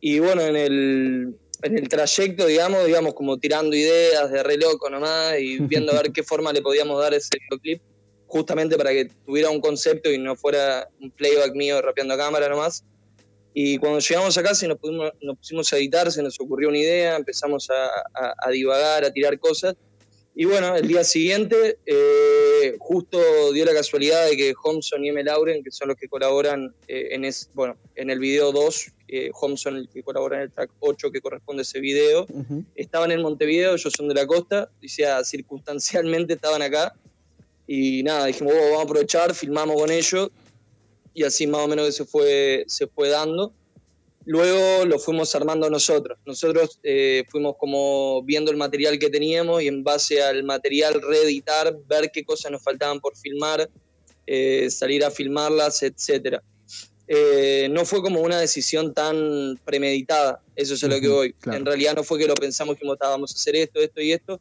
Y 0.00 0.18
bueno, 0.20 0.42
en 0.42 0.56
el, 0.56 1.36
en 1.62 1.78
el 1.78 1.88
trayecto, 1.88 2.46
digamos, 2.46 2.86
digamos, 2.86 3.14
como 3.14 3.38
tirando 3.38 3.76
ideas 3.76 4.30
de 4.30 4.42
re 4.42 4.56
loco 4.56 4.88
nomás 4.90 5.38
y 5.38 5.58
viendo 5.60 5.92
a 5.92 6.02
ver 6.02 6.12
qué 6.12 6.22
forma 6.22 6.52
le 6.52 6.62
podíamos 6.62 7.00
dar 7.00 7.14
ese 7.14 7.30
videoclip, 7.38 7.82
justamente 8.26 8.76
para 8.76 8.90
que 8.90 9.06
tuviera 9.26 9.50
un 9.50 9.60
concepto 9.60 10.10
y 10.10 10.18
no 10.18 10.36
fuera 10.36 10.88
un 11.00 11.10
playback 11.10 11.54
mío 11.54 11.80
rapeando 11.82 12.14
a 12.14 12.18
cámara 12.18 12.48
nomás. 12.48 12.84
Y 13.52 13.78
cuando 13.78 13.98
llegamos 13.98 14.38
a 14.38 14.42
casa 14.42 14.64
y 14.64 14.68
nos, 14.68 14.78
nos 15.20 15.36
pusimos 15.36 15.72
a 15.72 15.76
editar, 15.76 16.10
se 16.12 16.22
nos 16.22 16.38
ocurrió 16.40 16.68
una 16.68 16.78
idea, 16.78 17.16
empezamos 17.16 17.68
a, 17.70 18.34
a, 18.38 18.50
divagar, 18.50 19.04
a 19.04 19.10
tirar 19.10 19.38
cosas. 19.40 19.74
Y 20.36 20.44
bueno, 20.44 20.76
el 20.76 20.86
día 20.86 21.02
siguiente, 21.02 21.78
eh, 21.84 22.76
justo 22.78 23.52
dio 23.52 23.64
la 23.64 23.74
casualidad 23.74 24.26
de 24.26 24.36
que 24.36 24.54
Homson 24.62 25.04
y 25.04 25.08
M. 25.08 25.24
Lauren, 25.24 25.64
que 25.64 25.72
son 25.72 25.88
los 25.88 25.96
que 25.96 26.08
colaboran 26.08 26.72
eh, 26.86 27.08
en, 27.10 27.24
es, 27.24 27.50
bueno, 27.52 27.76
en 27.96 28.10
el 28.10 28.20
video 28.20 28.52
2, 28.52 28.92
eh, 29.12 29.30
Homson, 29.40 29.76
el 29.76 29.88
que 29.88 30.02
colabora 30.02 30.36
en 30.36 30.42
el 30.42 30.52
track 30.52 30.70
8 30.80 31.10
que 31.10 31.20
corresponde 31.20 31.60
a 31.60 31.62
ese 31.62 31.80
video, 31.80 32.26
estaban 32.74 33.10
en 33.10 33.22
Montevideo, 33.22 33.74
ellos 33.74 33.92
son 33.96 34.08
de 34.08 34.14
la 34.14 34.26
costa, 34.26 34.70
o 34.82 34.88
sea, 34.88 35.24
circunstancialmente 35.24 36.34
estaban 36.34 36.62
acá. 36.62 36.94
Y 37.66 38.02
nada, 38.02 38.26
dijimos, 38.26 38.52
oh, 38.56 38.64
vamos 38.64 38.80
a 38.80 38.82
aprovechar, 38.82 39.34
filmamos 39.34 39.76
con 39.76 39.90
ellos 39.90 40.30
y 41.14 41.24
así 41.24 41.46
más 41.46 41.62
o 41.62 41.68
menos 41.68 41.86
que 41.86 41.92
se 41.92 42.04
fue, 42.04 42.64
se 42.66 42.86
fue 42.86 43.08
dando. 43.08 43.52
Luego 44.26 44.84
lo 44.84 44.98
fuimos 44.98 45.34
armando 45.34 45.68
nosotros. 45.70 46.18
Nosotros 46.24 46.78
eh, 46.82 47.24
fuimos 47.28 47.56
como 47.58 48.22
viendo 48.22 48.50
el 48.50 48.56
material 48.56 48.98
que 48.98 49.10
teníamos 49.10 49.62
y 49.62 49.68
en 49.68 49.82
base 49.82 50.22
al 50.22 50.44
material 50.44 51.00
reeditar, 51.00 51.76
ver 51.88 52.10
qué 52.12 52.22
cosas 52.22 52.52
nos 52.52 52.62
faltaban 52.62 53.00
por 53.00 53.16
filmar, 53.16 53.68
eh, 54.26 54.70
salir 54.70 55.04
a 55.04 55.10
filmarlas, 55.10 55.82
etc. 55.82 56.40
eh, 57.12 57.68
no 57.72 57.84
fue 57.84 58.02
como 58.02 58.20
una 58.20 58.38
decisión 58.38 58.94
tan 58.94 59.58
premeditada, 59.64 60.40
eso 60.54 60.74
es 60.74 60.84
a 60.84 60.86
lo 60.86 61.00
que 61.00 61.08
voy. 61.08 61.34
En 61.46 61.66
realidad 61.66 61.96
no 61.96 62.04
fue 62.04 62.20
que 62.20 62.28
lo 62.28 62.36
pensamos 62.36 62.76
que 62.76 62.86
vamos 62.86 63.32
a 63.32 63.34
hacer 63.34 63.56
esto, 63.56 63.80
esto 63.80 64.00
y 64.00 64.12
esto, 64.12 64.40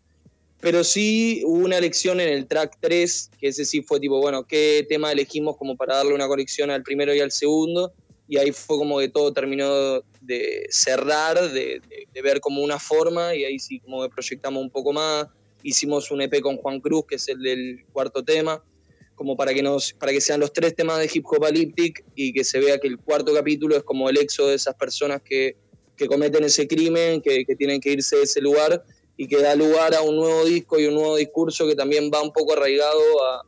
pero 0.62 0.84
sí 0.84 1.42
hubo 1.48 1.66
una 1.66 1.80
elección 1.80 2.20
en 2.20 2.30
el 2.30 2.46
track 2.46 2.78
3, 2.80 3.32
que 3.40 3.48
ese 3.48 3.66
sí 3.66 3.82
fue 3.82 4.00
tipo, 4.00 4.22
bueno, 4.22 4.44
¿qué 4.44 4.86
tema 4.88 5.12
elegimos 5.12 5.58
como 5.58 5.76
para 5.76 5.96
darle 5.96 6.14
una 6.14 6.28
conexión 6.28 6.70
al 6.70 6.84
primero 6.84 7.12
y 7.16 7.22
al 7.22 7.32
segundo? 7.32 7.92
Y 8.28 8.38
ahí 8.38 8.52
fue 8.52 8.78
como 8.78 9.00
que 9.00 9.10
todo 9.10 9.34
terminó 9.34 10.04
de 10.22 10.68
cerrar, 10.70 11.52
de, 11.52 11.82
de 12.14 12.22
ver 12.22 12.40
como 12.40 12.62
una 12.62 12.78
forma, 12.78 13.34
y 13.34 13.46
ahí 13.46 13.58
sí 13.58 13.80
como 13.80 14.04
que 14.04 14.10
proyectamos 14.10 14.62
un 14.62 14.70
poco 14.70 14.94
más. 14.94 15.26
Hicimos 15.64 16.12
un 16.12 16.22
EP 16.22 16.40
con 16.40 16.58
Juan 16.58 16.80
Cruz, 16.82 17.06
que 17.08 17.16
es 17.16 17.28
el 17.30 17.42
del 17.42 17.84
cuarto 17.92 18.24
tema 18.24 18.64
como 19.20 19.36
para 19.36 19.54
que, 19.54 19.62
nos, 19.62 19.92
para 19.92 20.14
que 20.14 20.22
sean 20.22 20.40
los 20.40 20.54
tres 20.54 20.74
temas 20.74 20.98
de 20.98 21.12
Hip 21.14 21.26
Hop 21.26 21.44
Alyptic 21.44 22.06
y 22.16 22.32
que 22.32 22.46
se 22.46 22.58
vea 22.58 22.78
que 22.78 22.88
el 22.88 22.98
cuarto 22.98 23.34
capítulo 23.34 23.76
es 23.76 23.84
como 23.84 24.10
el 24.10 24.18
exo 24.18 24.48
de 24.48 24.56
esas 24.56 24.76
personas 24.76 25.22
que, 25.22 25.58
que 25.98 26.08
cometen 26.08 26.46
ese 26.46 26.70
crimen, 26.70 27.22
que, 27.22 27.44
que, 27.44 27.54
tienen 27.58 27.82
que 27.82 27.92
irse 27.92 28.16
de 28.16 28.24
ese 28.24 28.40
lugar 28.40 28.82
y 29.18 29.28
que 29.28 29.42
da 29.42 29.56
lugar 29.56 29.94
a 29.94 30.02
un 30.04 30.16
nuevo 30.16 30.46
disco 30.46 30.80
y 30.80 30.86
un 30.86 30.94
nuevo 30.94 31.18
discurso 31.18 31.68
que 31.68 31.76
también 31.76 32.10
va 32.10 32.22
un 32.22 32.32
poco 32.32 32.54
arraigado 32.54 33.02
a, 33.26 33.42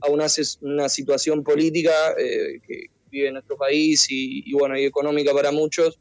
a 0.00 0.08
una, 0.08 0.28
una, 0.62 0.88
situación 0.88 1.44
política 1.44 1.92
eh, 2.18 2.60
que 2.66 2.86
vive 3.10 3.26
en 3.26 3.34
nuestro 3.34 3.58
país 3.58 4.06
y, 4.08 4.44
y, 4.50 4.54
bueno, 4.54 4.78
y 4.78 4.86
económica 4.86 5.34
para 5.34 5.52
muchos. 5.52 5.98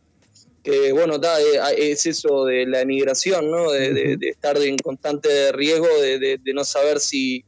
Que 0.64 0.94
bueno, 0.94 1.18
da, 1.18 1.42
eh, 1.42 1.92
es 1.92 2.06
eso 2.06 2.46
de 2.46 2.66
la 2.66 2.80
emigración, 2.80 3.52
¿no? 3.52 3.72
de, 3.72 3.94
de, 3.94 4.16
de 4.16 4.30
estar 4.30 4.56
en 4.56 4.78
constante 4.78 5.52
riesgo, 5.52 5.90
de, 6.00 6.40
no 6.54 6.64
saber 6.64 7.02
si, 7.02 7.44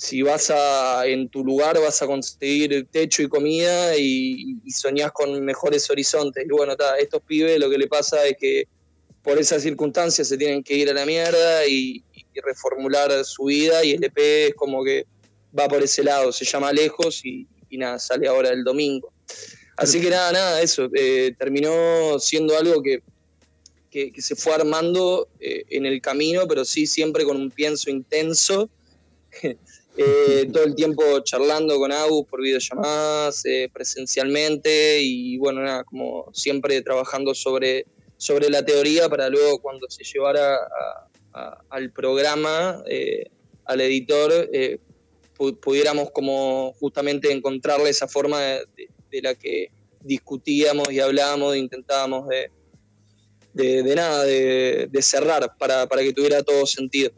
si 0.00 0.22
vas 0.22 0.48
a, 0.48 1.06
en 1.06 1.28
tu 1.28 1.44
lugar 1.44 1.78
vas 1.78 2.00
a 2.00 2.06
conseguir 2.06 2.86
techo 2.90 3.20
y 3.20 3.28
comida 3.28 3.94
y, 3.98 4.56
y 4.64 4.70
soñás 4.70 5.12
con 5.12 5.44
mejores 5.44 5.90
horizontes. 5.90 6.42
Y 6.42 6.48
bueno, 6.48 6.74
ta, 6.74 6.96
estos 6.96 7.20
pibes 7.20 7.60
lo 7.60 7.68
que 7.68 7.76
le 7.76 7.86
pasa 7.86 8.24
es 8.24 8.34
que 8.40 8.66
por 9.22 9.38
esas 9.38 9.62
circunstancias 9.62 10.26
se 10.26 10.38
tienen 10.38 10.62
que 10.62 10.74
ir 10.74 10.88
a 10.88 10.94
la 10.94 11.04
mierda 11.04 11.66
y, 11.66 12.02
reformular 12.42 13.12
su 13.26 13.44
vida 13.44 13.84
y 13.84 13.90
el 13.90 14.02
EP 14.02 14.16
es 14.16 14.54
como 14.54 14.82
que 14.82 15.04
va 15.58 15.68
por 15.68 15.82
ese 15.82 16.02
lado, 16.02 16.32
se 16.32 16.46
llama 16.46 16.72
Lejos 16.72 17.20
y, 17.22 17.46
nada, 17.72 17.98
sale 17.98 18.26
ahora 18.26 18.48
el 18.48 18.64
domingo. 18.64 19.12
Así 19.76 20.00
que 20.00 20.08
nada, 20.08 20.32
nada, 20.32 20.62
eso, 20.62 20.88
eh, 20.94 21.34
terminó 21.38 22.18
siendo 22.18 22.56
algo 22.56 22.82
que, 22.82 23.02
que, 23.90 24.12
se 24.22 24.34
fue 24.34 24.54
armando 24.54 25.28
eh, 25.40 25.64
en 25.68 25.84
el 25.84 26.00
camino, 26.00 26.48
pero 26.48 26.64
sí 26.64 26.86
siempre 26.86 27.26
con 27.26 27.36
un 27.36 27.50
pienso 27.50 27.90
intenso 27.90 28.70
Eh, 29.96 30.48
todo 30.52 30.64
el 30.64 30.74
tiempo 30.74 31.02
charlando 31.20 31.78
con 31.78 31.92
Agus 31.92 32.26
por 32.28 32.40
videollamadas, 32.40 33.44
eh, 33.44 33.68
presencialmente 33.72 35.00
y 35.02 35.36
bueno, 35.38 35.62
nada, 35.62 35.84
como 35.84 36.30
siempre 36.32 36.80
trabajando 36.82 37.34
sobre, 37.34 37.86
sobre 38.16 38.50
la 38.50 38.64
teoría 38.64 39.08
para 39.08 39.28
luego 39.28 39.60
cuando 39.60 39.88
se 39.90 40.04
llevara 40.04 40.58
al 41.68 41.92
programa, 41.92 42.82
eh, 42.86 43.26
al 43.64 43.80
editor, 43.80 44.50
pudiéramos 45.62 46.10
como 46.10 46.72
justamente 46.80 47.32
encontrarle 47.32 47.88
esa 47.88 48.08
forma 48.08 48.40
de, 48.40 49.22
la 49.22 49.34
que 49.34 49.70
discutíamos 50.00 50.90
y 50.90 50.98
hablábamos, 50.98 51.54
e 51.54 51.58
intentábamos 51.58 52.28
de, 52.28 52.50
de, 53.82 53.94
nada, 53.94 54.24
de, 54.24 55.02
cerrar 55.02 55.56
para, 55.56 55.86
para 55.86 56.02
que 56.02 56.12
tuviera 56.12 56.42
todo 56.42 56.66
sentido. 56.66 57.12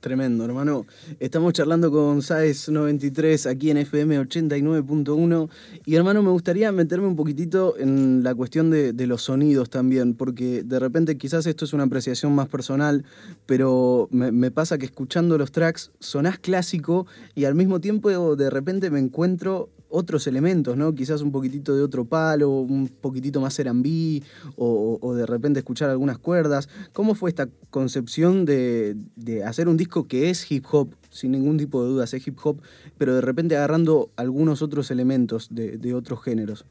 Tremendo, 0.00 0.44
hermano. 0.44 0.86
Estamos 1.20 1.52
charlando 1.54 1.90
con 1.90 2.22
SAES 2.22 2.68
93 2.68 3.46
aquí 3.46 3.70
en 3.70 3.78
FM 3.78 4.20
89.1 4.20 5.48
y 5.84 5.94
hermano 5.94 6.22
me 6.22 6.30
gustaría 6.30 6.70
meterme 6.70 7.06
un 7.06 7.16
poquitito 7.16 7.76
en 7.78 8.22
la 8.22 8.34
cuestión 8.34 8.70
de, 8.70 9.06
los 9.06 9.22
sonidos 9.22 9.70
también, 9.70 10.14
porque 10.14 10.62
de 10.62 10.78
repente 10.78 11.16
quizás 11.16 11.46
esto 11.46 11.64
es 11.64 11.72
una 11.72 11.84
apreciación 11.84 12.34
más 12.34 12.48
personal, 12.48 13.04
pero 13.46 14.08
me, 14.10 14.32
me, 14.32 14.50
pasa 14.50 14.78
que 14.78 14.86
escuchando 14.86 15.38
los 15.38 15.50
tracks 15.50 15.90
sonás 15.98 16.38
clásico 16.38 17.06
y 17.34 17.44
al 17.44 17.54
mismo 17.54 17.80
tiempo 17.80 18.36
de 18.36 18.50
repente 18.50 18.90
me 18.90 18.98
encuentro 18.98 19.70
otros 19.88 20.26
elementos, 20.26 20.76
¿no? 20.76 20.94
Quizás 20.94 21.22
un 21.22 21.32
poquitito 21.32 21.76
de 21.76 21.82
otro 21.82 22.04
palo, 22.04 22.50
un 22.50 22.88
poquitito 22.88 23.40
más 23.40 23.58
R&B 23.58 24.22
o, 24.56 24.98
o, 25.00 25.14
de 25.14 25.26
repente 25.26 25.60
escuchar 25.60 25.90
algunas 25.90 26.18
cuerdas. 26.18 26.68
¿Cómo 26.92 27.14
fue 27.14 27.30
esta 27.30 27.48
concepción 27.70 28.44
de, 28.44 28.96
hacer 29.44 29.68
un 29.68 29.76
disco 29.76 30.08
que 30.08 30.30
es 30.30 30.50
hip 30.50 30.64
hop, 30.70 30.94
sin 31.10 31.32
ningún 31.32 31.58
tipo 31.58 31.82
de 31.82 31.88
dudas, 31.88 32.14
es 32.14 32.26
hip 32.26 32.38
hop, 32.42 32.60
pero 32.98 33.14
de 33.14 33.20
repente 33.20 33.56
agarrando 33.56 34.10
algunos 34.16 34.62
otros 34.62 34.90
elementos 34.90 35.48
de, 35.50 35.94
otros 35.94 36.22
géneros? 36.22 36.64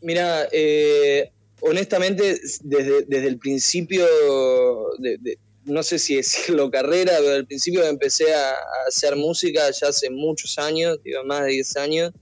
Mira, 0.00 0.46
eh, 0.52 1.32
honestamente, 1.60 2.38
desde, 2.62 3.02
desde, 3.06 3.26
el 3.26 3.38
principio 3.38 4.04
de, 4.98 5.38
no 5.66 5.82
sé 5.82 5.98
si 5.98 6.16
decirlo 6.16 6.70
carrera, 6.70 7.14
pero 7.18 7.34
al 7.34 7.46
principio 7.46 7.84
empecé 7.84 8.32
a, 8.32 8.54
hacer 8.88 9.16
música 9.16 9.70
ya 9.70 9.88
hace 9.88 10.10
muchos 10.10 10.58
años, 10.58 10.98
digo, 11.02 11.22
más 11.24 11.44
de 11.44 11.52
10 11.52 11.76
años. 11.76 12.12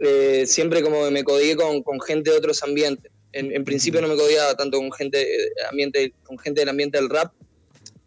Eh, 0.00 0.44
siempre 0.46 0.82
como 0.82 1.08
me 1.10 1.24
codié 1.24 1.56
con, 1.56 1.82
gente 2.00 2.30
de 2.30 2.36
otros 2.36 2.62
ambientes. 2.62 3.10
En, 3.32 3.64
principio 3.64 4.00
no 4.00 4.06
me 4.06 4.14
codiaba 4.14 4.54
tanto 4.54 4.78
con 4.78 4.92
gente, 4.92 5.26
ambiente, 5.68 6.14
con 6.22 6.38
gente 6.38 6.60
del 6.60 6.68
ambiente 6.68 6.98
del 6.98 7.10
rap, 7.10 7.32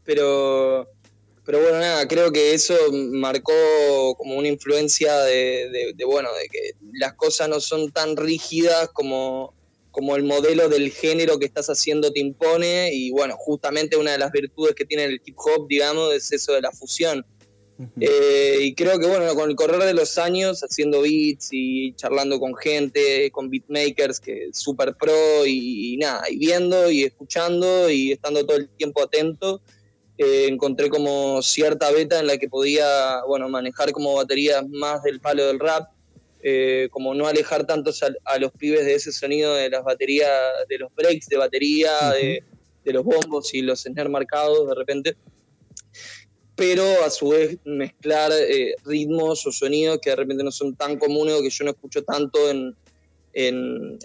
pero, 0.06 0.88
pero 1.46 1.60
bueno, 1.60 1.80
nada, 1.80 2.08
creo 2.08 2.32
que 2.32 2.54
eso 2.54 2.74
marcó 2.94 4.16
como 4.18 4.38
una 4.38 4.48
influencia 4.48 5.20
de, 5.24 5.94
bueno, 6.06 6.30
de 6.34 6.48
que 6.48 6.72
las 6.94 7.16
cosas 7.16 7.50
no 7.50 7.60
son 7.60 7.92
tan 7.92 8.16
rígidas 8.16 8.88
como, 8.94 9.54
como 9.98 10.16
el 10.16 10.26
modelo 10.26 10.70
del 10.70 10.92
género 10.92 11.40
que 11.40 11.48
estás 11.48 11.72
haciendo 11.72 12.14
te 12.14 12.20
impone 12.20 12.94
y 12.94 13.10
bueno, 13.10 13.34
justamente 13.36 13.98
una 13.98 14.12
de 14.12 14.20
las 14.20 14.32
virtudes 14.32 14.76
que 14.76 14.86
tiene 14.86 15.06
el 15.06 15.20
hip 15.26 15.36
hop, 15.40 15.68
digamos, 15.68 16.14
es 16.14 16.32
eso 16.32 16.54
de 16.54 16.62
la 16.62 16.72
fusión. 16.72 17.26
Eh, 18.00 18.60
y 18.62 18.76
creo 18.76 19.00
que 19.00 19.08
bueno, 19.08 19.34
con 19.34 19.50
el 19.50 19.56
correr 19.56 19.84
de 19.84 19.96
los 19.96 20.20
años, 20.20 20.62
haciendo 20.62 21.02
beats 21.02 21.50
y 21.52 21.96
charlando 21.96 22.40
con 22.40 22.56
gente, 22.56 23.32
con 23.32 23.50
beatmakers 23.50 24.20
que 24.20 24.50
súper 24.54 24.96
pro 24.96 25.48
y, 25.48 25.98
nada, 25.98 26.30
y 26.30 26.38
viendo 26.38 26.92
y 26.92 27.02
escuchando 27.02 27.90
y 27.90 28.12
estando 28.12 28.46
todo 28.46 28.58
el 28.58 28.70
tiempo 28.70 29.02
atento, 29.02 29.64
eh, 30.20 30.46
encontré 30.48 30.90
como 30.90 31.42
cierta 31.42 31.90
beta 31.90 32.20
en 32.20 32.28
la 32.28 32.38
que 32.38 32.50
podía, 32.50 33.24
bueno, 33.28 33.50
manejar 33.50 33.92
como 33.94 34.14
baterías 34.14 34.64
más 34.70 35.02
del 35.02 35.20
palo 35.20 35.48
del 35.48 35.60
rap 35.60 35.90
eh, 36.50 36.88
como 36.92 37.14
no 37.14 37.28
alejar 37.28 37.68
tanto 37.68 37.92
a, 38.24 38.40
los 38.40 38.54
pibes 38.54 38.86
de 38.86 38.96
ese 38.96 39.12
sonido 39.12 39.54
de 39.54 39.70
las 39.70 39.84
baterías, 39.84 40.32
de 40.70 40.78
los 40.78 40.96
breaks 40.96 41.28
de 41.28 41.36
batería, 41.36 41.92
de, 42.14 42.42
los 42.86 43.04
bombos 43.04 43.54
y 43.54 43.62
los 43.62 43.82
snare 43.82 44.08
marcados 44.08 44.66
de 44.66 44.74
repente, 44.74 45.18
pero 46.56 46.86
a 47.04 47.10
su 47.10 47.28
vez 47.28 47.58
mezclar 47.66 48.32
eh, 48.32 48.76
ritmos 48.86 49.46
o 49.46 49.52
sonidos 49.52 50.00
que 50.02 50.12
de 50.12 50.16
repente 50.16 50.42
no 50.42 50.52
son 50.52 50.74
tan 50.74 50.98
comunes 50.98 51.36
o 51.36 51.42
que 51.42 51.50
yo 51.50 51.66
no 51.66 51.72
escucho 51.72 52.02
tanto 52.06 52.50
en, 52.50 52.74
en, 53.34 53.98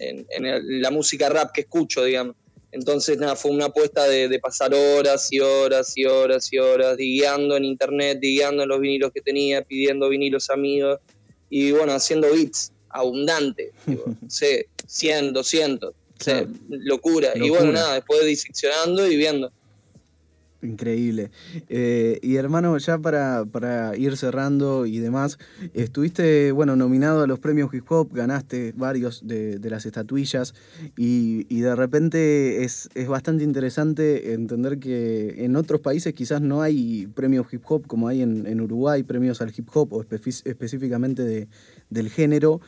la 0.83 0.91
música 0.91 1.29
rap 1.29 1.53
que 1.53 1.61
escucho, 1.61 2.03
digamos. 2.03 2.35
Entonces, 2.73 3.19
nada, 3.19 3.37
fue 3.37 3.53
una 3.53 3.67
apuesta 3.67 4.09
de, 4.09 4.37
pasar 4.41 4.75
horas 4.75 5.29
y 5.31 5.39
horas 5.39 5.93
y 5.95 6.07
horas 6.07 6.53
y 6.53 6.59
horas 6.59 6.97
guiando 6.97 7.57
en 7.57 7.67
internet, 7.67 8.19
guiando 8.21 8.65
en 8.65 8.69
los 8.69 8.81
vinilos 8.81 9.13
que 9.13 9.21
tenía, 9.21 9.63
pidiendo 9.63 10.09
vinilos 10.09 10.51
amigos, 10.51 10.99
y 11.55 11.71
bueno, 11.71 11.93
haciendo 11.93 12.33
beats 12.33 12.73
abundante, 12.89 13.73
no 13.87 14.17
sé, 14.27 14.69
100, 14.87 15.35
200, 15.35 15.95
locura. 16.71 17.33
Y 17.35 17.51
bueno, 17.51 17.73
nada, 17.73 17.95
después 17.97 18.25
diseccionando 18.25 19.07
y 19.07 19.17
viendo. 19.17 19.53
Increíble. 20.63 21.33
Eh, 21.69 22.21
y 22.23 22.37
hermano, 22.37 22.79
ya 22.79 22.97
para, 22.97 23.45
para, 23.45 23.97
ir 23.97 24.17
cerrando 24.17 24.87
y 24.87 24.99
demás, 25.01 25.39
estuviste, 25.75 26.53
bueno, 26.53 26.77
nominado 26.77 27.23
a 27.23 27.27
los 27.27 27.41
premios 27.41 27.75
hip 27.75 27.91
hop, 27.91 28.13
ganaste 28.13 28.73
varios 28.77 29.27
de, 29.27 29.59
las 29.69 29.87
estatuillas 29.87 30.55
y, 30.97 31.61
de 31.63 31.75
repente 31.75 32.63
es, 32.63 32.89
es, 32.95 33.09
bastante 33.09 33.43
interesante 33.43 34.35
entender 34.35 34.79
que 34.79 35.45
en 35.45 35.57
otros 35.57 35.81
países 35.81 36.15
quizás 36.15 36.41
no 36.41 36.63
hay 36.63 37.09
premios 37.09 37.53
hip 37.53 37.63
hop 37.69 37.87
como 37.89 38.07
hay 38.07 38.23
en, 38.23 38.61
Uruguay, 38.61 39.03
premios 39.03 39.41
al 39.41 39.53
hip 39.57 39.69
hop 39.75 39.93
o 39.93 40.03
específicamente 40.03 41.25
de, 41.25 41.49
del 41.91 42.09
género. 42.09 42.61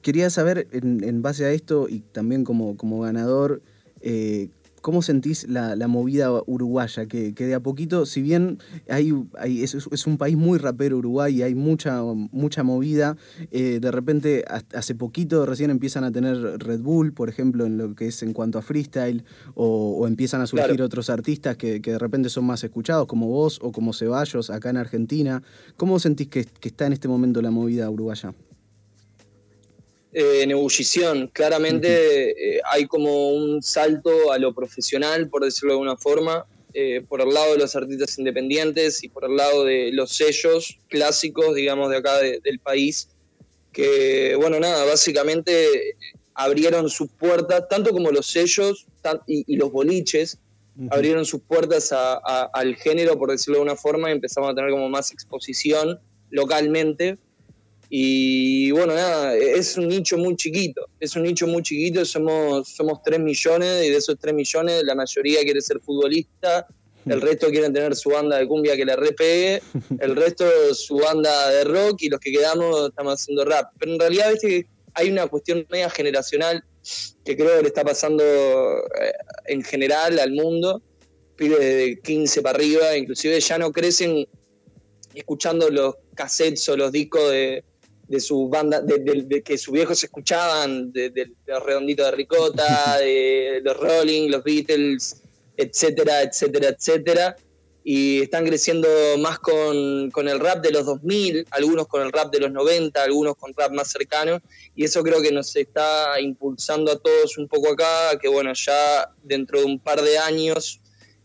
Quería 0.00 0.30
saber, 0.30 0.68
en, 0.72 1.20
base 1.20 1.44
a 1.44 1.50
esto 1.50 1.86
y 1.88 2.00
también 2.00 2.44
como, 2.44 2.78
como 2.78 3.00
ganador, 3.00 3.60
eh, 4.00 4.48
¿Cómo 4.80 5.02
sentís 5.02 5.48
la, 5.48 5.74
movida 5.88 6.30
uruguaya? 6.46 7.06
Que, 7.06 7.32
de 7.32 7.54
a 7.54 7.60
poquito, 7.60 8.06
si 8.06 8.22
bien 8.22 8.58
hay, 8.88 9.12
es, 9.42 10.06
un 10.06 10.18
país 10.18 10.36
muy 10.36 10.58
rapero 10.58 10.98
Uruguay 10.98 11.38
y 11.38 11.42
hay 11.42 11.54
mucha, 11.54 12.02
mucha 12.02 12.62
movida, 12.62 13.16
eh, 13.50 13.78
de 13.80 13.90
repente 13.90 14.44
hace 14.74 14.94
poquito 14.94 15.44
recién 15.46 15.70
empiezan 15.70 16.04
a 16.04 16.12
tener 16.12 16.36
Red 16.58 16.80
Bull, 16.80 17.12
por 17.12 17.28
ejemplo, 17.28 17.66
en 17.66 17.78
lo 17.78 17.94
que 17.94 18.08
es 18.08 18.22
en 18.22 18.32
cuanto 18.32 18.58
a 18.58 18.62
freestyle, 18.62 19.24
o, 19.54 20.06
empiezan 20.06 20.40
a 20.40 20.46
surgir 20.46 20.82
otros 20.82 21.10
artistas 21.10 21.56
que, 21.56 21.80
de 21.80 21.98
repente 21.98 22.28
son 22.28 22.44
más 22.44 22.62
escuchados, 22.62 23.06
como 23.06 23.26
vos 23.26 23.58
o 23.62 23.72
como 23.72 23.92
Ceballos 23.92 24.50
acá 24.50 24.70
en 24.70 24.76
Argentina. 24.76 25.42
¿Cómo 25.76 25.98
sentís 25.98 26.28
que, 26.28 26.44
que 26.44 26.68
está 26.68 26.86
en 26.86 26.92
este 26.92 27.08
momento 27.08 27.42
la 27.42 27.50
movida 27.50 27.90
uruguaya? 27.90 28.34
Eh, 30.18 30.44
en 30.44 30.50
ebullición. 30.50 31.28
Claramente 31.30 32.30
eh, 32.30 32.60
hay 32.72 32.86
como 32.86 33.32
un 33.32 33.62
salto 33.62 34.32
a 34.32 34.38
lo 34.38 34.54
profesional, 34.54 35.28
por 35.28 35.44
decirlo 35.44 35.72
de 35.72 35.74
alguna 35.74 35.98
forma, 35.98 36.46
eh, 36.72 37.04
por 37.06 37.20
el 37.20 37.34
lado 37.34 37.52
de 37.52 37.58
los 37.58 37.76
artistas 37.76 38.18
independientes 38.18 39.04
y 39.04 39.10
por 39.10 39.26
el 39.26 39.36
lado 39.36 39.66
de 39.66 39.90
los 39.92 40.16
sellos 40.16 40.78
clásicos, 40.88 41.54
digamos, 41.54 41.90
de 41.90 41.98
acá 41.98 42.16
del 42.20 42.58
país, 42.60 43.10
que, 43.74 44.34
bueno, 44.36 44.58
nada, 44.58 44.86
básicamente 44.86 45.94
abrieron 46.32 46.88
sus 46.88 47.10
puertas, 47.10 47.68
tanto 47.68 47.90
como 47.90 48.10
los 48.10 48.24
sellos 48.24 48.86
y, 49.26 49.54
los 49.56 49.70
boliches, 49.70 50.38
abrieron 50.88 51.26
sus 51.26 51.42
puertas 51.42 51.92
al 51.92 52.74
género, 52.76 53.18
por 53.18 53.32
decirlo 53.32 53.58
de 53.58 53.64
una 53.64 53.76
forma, 53.76 54.08
y 54.08 54.12
empezamos 54.12 54.50
a 54.50 54.54
tener 54.54 54.70
como 54.70 54.88
más 54.88 55.12
exposición 55.12 56.00
localmente. 56.30 57.18
Y 57.88 58.70
bueno, 58.72 58.94
nada, 58.94 59.36
es 59.36 59.76
un 59.76 59.88
nicho 59.88 60.18
muy 60.18 60.34
chiquito, 60.36 60.88
es 60.98 61.14
un 61.14 61.22
nicho 61.22 61.46
muy 61.46 61.62
chiquito, 61.62 62.04
somos, 62.04 62.68
somos 62.68 63.00
3 63.04 63.20
millones 63.20 63.86
y 63.86 63.90
de 63.90 63.96
esos 63.96 64.16
3 64.18 64.34
millones 64.34 64.82
la 64.84 64.94
mayoría 64.96 65.42
quiere 65.42 65.60
ser 65.60 65.80
futbolista, 65.80 66.66
el 67.06 67.20
resto 67.22 67.48
quieren 67.48 67.72
tener 67.72 67.94
su 67.94 68.10
banda 68.10 68.38
de 68.38 68.48
cumbia 68.48 68.76
que 68.76 68.84
le 68.84 68.96
repegue, 68.96 69.62
el 70.00 70.16
resto 70.16 70.44
su 70.74 70.96
banda 70.96 71.50
de 71.50 71.64
rock 71.64 72.02
y 72.02 72.08
los 72.08 72.18
que 72.18 72.32
quedamos 72.32 72.88
estamos 72.88 73.14
haciendo 73.14 73.44
rap. 73.44 73.70
Pero 73.78 73.92
en 73.92 74.00
realidad, 74.00 74.32
viste 74.32 74.66
hay 74.96 75.10
una 75.10 75.26
cuestión 75.26 75.66
media 75.70 75.90
generacional 75.90 76.64
que 77.24 77.36
creo 77.36 77.56
que 77.56 77.62
le 77.62 77.68
está 77.68 77.84
pasando 77.84 78.24
eh, 78.24 79.12
en 79.46 79.62
general 79.62 80.18
al 80.18 80.32
mundo, 80.32 80.82
pibes 81.36 81.58
de 81.58 82.00
15 82.02 82.40
para 82.40 82.56
arriba, 82.56 82.96
inclusive 82.96 83.38
ya 83.38 83.58
no 83.58 83.70
crecen 83.72 84.26
escuchando 85.14 85.70
los 85.70 85.96
cassettes 86.14 86.66
o 86.70 86.76
los 86.76 86.92
discos 86.92 87.30
de, 87.30 87.62
de 88.08 88.20
su 88.20 88.48
banda, 88.48 88.80
de, 88.80 89.42
que 89.42 89.58
sus 89.58 89.72
viejos 89.72 90.02
escuchaban, 90.02 90.92
de, 90.92 91.32
los 91.46 91.62
redonditos 91.62 92.06
de 92.06 92.12
ricota, 92.12 92.98
de 92.98 93.60
los 93.62 93.76
Rolling, 93.76 94.30
los 94.30 94.44
Beatles, 94.44 95.22
etcétera, 95.56 96.22
etcétera, 96.22 96.68
etcétera. 96.68 97.36
Y 97.88 98.22
están 98.22 98.44
creciendo 98.44 98.88
más 99.18 99.38
con, 99.38 100.10
con, 100.10 100.28
el 100.28 100.40
rap 100.40 100.60
de 100.60 100.72
los 100.72 100.86
2000, 100.86 101.46
algunos 101.52 101.86
con 101.86 102.02
el 102.02 102.10
rap 102.10 102.32
de 102.32 102.40
los 102.40 102.50
90, 102.50 103.00
algunos 103.00 103.36
con 103.36 103.54
rap 103.56 103.70
más 103.70 103.92
cercano. 103.92 104.40
Y 104.74 104.84
eso 104.84 105.04
creo 105.04 105.22
que 105.22 105.30
nos 105.30 105.54
está 105.54 106.20
impulsando 106.20 106.90
a 106.90 106.98
todos 106.98 107.38
un 107.38 107.46
poco 107.46 107.72
acá, 107.72 108.18
que 108.20 108.26
bueno, 108.28 108.52
ya 108.54 109.08
dentro 109.22 109.60
de 109.60 109.66
un 109.66 109.78
par 109.78 110.02
de 110.02 110.18
años 110.18 110.80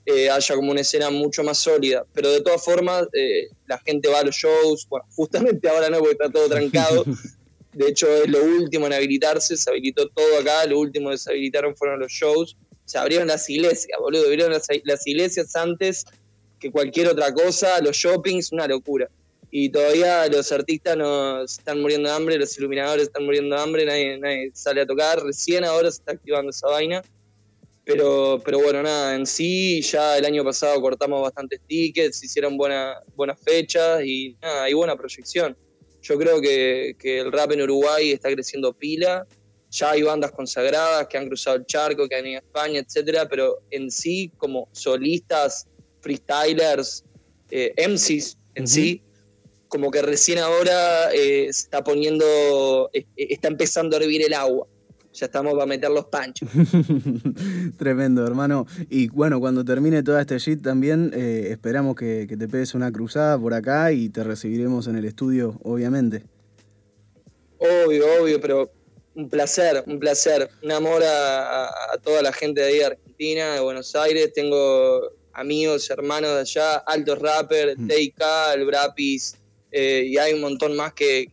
eh, 0.06 0.30
haya 0.30 0.56
como 0.56 0.72
una 0.72 0.82
escena 0.82 1.10
mucho 1.10 1.44
más 1.44 1.58
sólida. 1.58 2.06
Pero 2.14 2.32
de 2.32 2.42
todas 2.42 2.64
formas, 2.64 3.08
eh, 3.14 3.48
la 3.68 3.78
gente 3.80 4.08
va 4.10 4.20
a 4.20 4.24
los 4.24 4.36
shows, 4.36 4.88
bueno, 4.90 5.06
justamente 5.16 5.68
ahora 5.70 5.90
no, 5.90 6.00
porque 6.00 6.14
está 6.14 6.30
todo 6.30 6.50
trancado. 6.50 7.06
De 7.74 7.88
hecho, 7.88 8.06
es 8.14 8.28
lo 8.28 8.44
último 8.44 8.88
en 8.88 8.94
habilitarse, 8.94 9.56
se 9.56 9.70
habilitó 9.70 10.10
todo 10.10 10.40
acá, 10.40 10.66
lo 10.66 10.78
último 10.78 11.10
que 11.10 11.18
se 11.18 11.32
habilitaron 11.32 11.74
fueron 11.74 12.02
los 12.02 12.12
shows. 12.12 12.58
Se 12.84 12.98
abrieron 12.98 13.30
las 13.30 13.50
iglesias, 13.50 13.98
boludo, 13.98 14.26
abrieron 14.26 14.52
las, 14.52 14.68
las 14.84 15.08
iglesias 15.08 15.56
antes 15.56 16.04
que 16.60 16.70
cualquier 16.70 17.08
otra 17.08 17.34
cosa, 17.34 17.82
los 17.82 17.96
shoppings, 17.96 18.52
una 18.52 18.68
locura. 18.68 19.10
Y 19.50 19.70
todavía 19.70 20.28
los 20.28 20.52
artistas 20.52 20.98
nos 20.98 21.58
están 21.58 21.82
muriendo 21.82 22.10
de 22.10 22.16
hambre, 22.16 22.38
los 22.38 22.58
iluminadores 22.58 23.08
están 23.08 23.26
muriendo 23.26 23.56
de 23.56 23.62
hambre, 23.62 23.86
nadie, 23.86 24.18
nadie 24.18 24.52
sale 24.54 24.82
a 24.82 24.86
tocar, 24.86 25.22
recién 25.24 25.66
ahora 25.66 25.90
se 25.92 25.98
está 25.98 26.14
activando 26.14 26.52
esa 26.52 26.68
vaina. 26.68 27.02
Pero, 27.92 28.42
pero 28.44 28.60
bueno, 28.60 28.84
nada, 28.84 29.16
en 29.16 29.26
sí 29.26 29.82
ya 29.82 30.18
el 30.18 30.26
año 30.26 30.44
pasado 30.44 30.80
cortamos 30.82 31.22
bastantes 31.22 31.60
tickets, 31.68 32.24
hicieron 32.24 32.56
buenas 32.58 33.40
fechas 33.44 34.02
y 34.06 34.38
nada, 34.42 34.64
hay 34.64 34.74
buena 34.74 34.96
proyección. 34.96 35.58
Yo 36.02 36.18
creo 36.18 36.40
que, 36.40 36.96
que, 36.98 37.20
el 37.20 37.32
rap 37.32 37.52
en 37.52 37.64
Uruguay 37.64 38.12
está 38.12 38.32
creciendo 38.32 38.74
pila, 38.74 39.28
ya 39.70 39.92
hay 39.92 40.04
bandas 40.04 40.32
consagradas 40.32 41.08
que 41.08 41.18
han 41.18 41.28
cruzado 41.28 41.58
el 41.58 41.66
charco, 41.66 42.08
que 42.08 42.16
han 42.16 42.26
ido 42.26 42.40
a 42.40 42.44
España, 42.44 42.80
etcétera, 42.80 43.28
pero 43.28 43.60
en 43.72 43.92
sí, 43.92 44.32
como 44.38 44.70
solistas, 44.72 45.68
freestylers, 46.00 47.04
eh, 47.50 47.74
MCs 47.78 48.38
en 48.56 48.68
sí, 48.68 49.04
como 49.68 49.92
que 49.92 50.02
recién 50.02 50.40
ahora 50.40 51.14
eh, 51.14 51.46
está 51.46 51.84
poniendo, 51.84 52.90
eh, 52.94 53.06
está 53.18 53.50
empezando 53.50 53.98
a 53.98 54.00
hervir 54.00 54.24
el 54.24 54.34
agua 54.34 54.68
ya 55.14 55.26
estamos 55.26 55.54
para 55.54 55.66
meter 55.66 55.90
los 55.90 56.06
panchos. 56.06 56.50
Tremendo, 57.78 58.26
hermano. 58.26 58.66
Y 58.90 59.08
bueno, 59.10 59.40
cuando 59.40 59.66
termine 59.66 60.04
toda 60.04 60.22
este 60.22 60.38
shit 60.40 60.62
también, 60.62 61.12
eh, 61.14 61.48
esperamos 61.52 61.96
que, 61.96 62.28
te 62.28 62.48
pegues 62.48 62.74
una 62.74 62.92
cruzada 62.92 63.38
por 63.38 63.54
acá 63.54 63.92
y 63.92 64.10
te 64.10 64.24
recibiremos 64.24 64.88
en 64.88 64.96
el 64.96 65.06
estudio, 65.06 65.60
obviamente. 65.64 66.24
Obvio, 67.58 68.06
obvio, 68.22 68.40
pero 68.40 68.72
un 69.16 69.30
placer, 69.30 69.84
un 69.86 70.00
placer. 70.00 70.50
Un 70.64 70.72
amor 70.72 71.04
a, 71.06 71.70
toda 72.04 72.22
la 72.22 72.32
gente 72.32 72.62
de 72.62 72.68
ahí 72.68 72.78
de 72.78 72.86
Argentina, 72.86 73.54
de 73.56 73.60
Buenos 73.60 73.96
Aires. 73.96 74.32
Tengo 74.34 75.12
amigos, 75.34 75.90
hermanos 75.90 76.34
de 76.36 76.40
allá, 76.40 76.76
altos 76.78 77.20
rappers, 77.20 77.78
mm. 77.78 77.88
TK, 77.88 78.24
el 78.56 78.66
Brapis, 78.66 79.38
eh, 79.72 80.04
y 80.08 80.18
hay 80.18 80.34
un 80.34 80.42
montón 80.42 80.76
más 80.76 80.94
que, 80.94 81.28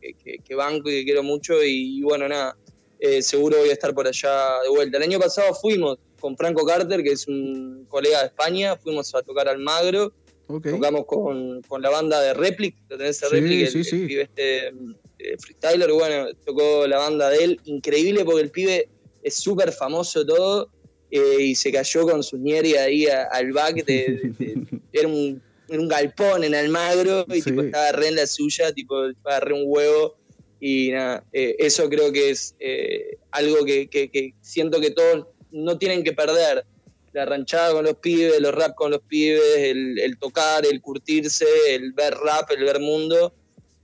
que, 0.45 0.55
banco 0.55 0.89
y 0.89 0.99
que 1.01 1.05
quiero 1.05 1.23
mucho. 1.23 1.63
y 1.65 2.03
bueno, 2.03 2.29
nada 2.29 2.57
eh, 3.01 3.23
seguro 3.23 3.59
voy 3.59 3.71
a 3.71 3.73
estar 3.73 3.95
por 3.95 4.07
allá 4.07 4.61
de 4.63 4.69
vuelta. 4.71 4.97
El 4.97 5.05
año 5.05 5.19
pasado 5.19 5.55
fuimos 5.55 5.99
con 6.21 6.37
Franco 6.37 6.65
Carter, 6.67 7.03
que 7.03 7.13
es 7.13 7.29
un 7.29 7.87
colega 7.89 8.21
de 8.21 8.27
España, 8.27 8.77
fuimos 8.77 9.15
a 9.15 9.23
tocar 9.23 9.49
al 9.49 9.59
Magro, 9.59 10.13
tocamos 10.47 11.05
con, 11.07 11.63
la 11.81 11.91
banda 11.91 12.21
de 12.21 12.35
Replic, 12.35 12.77
lo 12.89 12.97
tenés 12.97 13.23
a 13.23 13.29
Replic, 13.29 13.75
el, 13.75 14.07
pibe 14.07 14.23
este 14.23 14.69
eh, 14.69 15.37
freestyler, 15.39 15.93
bueno, 15.93 16.27
tocó 16.45 16.87
la 16.87 16.99
banda 16.99 17.31
de 17.31 17.45
él, 17.45 17.61
increíble 17.65 18.25
porque 18.25 18.43
el 18.43 18.51
pibe 18.51 18.89
es 19.23 19.35
súper 19.35 19.73
famoso 19.73 20.25
todo, 20.27 20.71
eh, 21.11 21.37
y 21.41 21.55
se 21.55 21.71
cayó 21.71 22.03
con 22.03 22.23
su 22.23 22.37
ñeri 22.37 22.75
ahí 22.75 23.07
al 23.07 23.53
back, 23.53 23.85
era, 24.93 25.09
un, 25.09 25.41
galpón 25.69 26.43
en 26.43 26.55
Almagro, 26.55 27.27
y 27.29 27.43
tipo, 27.43 27.63
estaba 27.63 27.93
re 27.93 28.09
en 28.09 28.17
la 28.17 28.27
suya, 28.27 28.73
tipo, 28.73 28.97
agarré 29.25 29.53
un 29.53 29.65
huevo 29.67 30.17
y 30.61 30.91
nada, 30.91 31.25
eh, 31.33 31.57
eso 31.59 31.89
creo 31.89 32.13
que 32.13 32.31
es 32.31 32.55
eh, 32.59 33.19
algo 33.31 33.65
que, 33.65 34.35
siento 34.41 34.81
que 34.81 34.91
todos 34.91 35.27
no 35.51 35.79
tienen 35.79 36.03
que 36.03 36.13
perder. 36.13 36.65
La 37.13 37.25
ranchada 37.25 37.73
con 37.73 37.85
los 37.85 37.97
pibes, 37.97 38.41
los 38.41 38.55
rap 38.55 38.75
con 38.75 38.91
los 38.91 39.01
pibes, 39.01 39.57
el, 39.57 40.19
tocar, 40.19 40.67
el 40.67 40.81
curtirse, 40.81 41.47
el 41.69 41.93
ver 41.93 42.15
rap, 42.15 42.51
el 42.51 42.65
ver 42.65 42.81
mundo. 42.81 43.33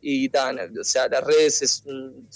Y 0.00 0.28
tal, 0.28 0.58
o 0.78 0.84
sea, 0.84 1.08
las 1.08 1.24
redes 1.24 1.62
es 1.62 1.82
un 1.87 2.28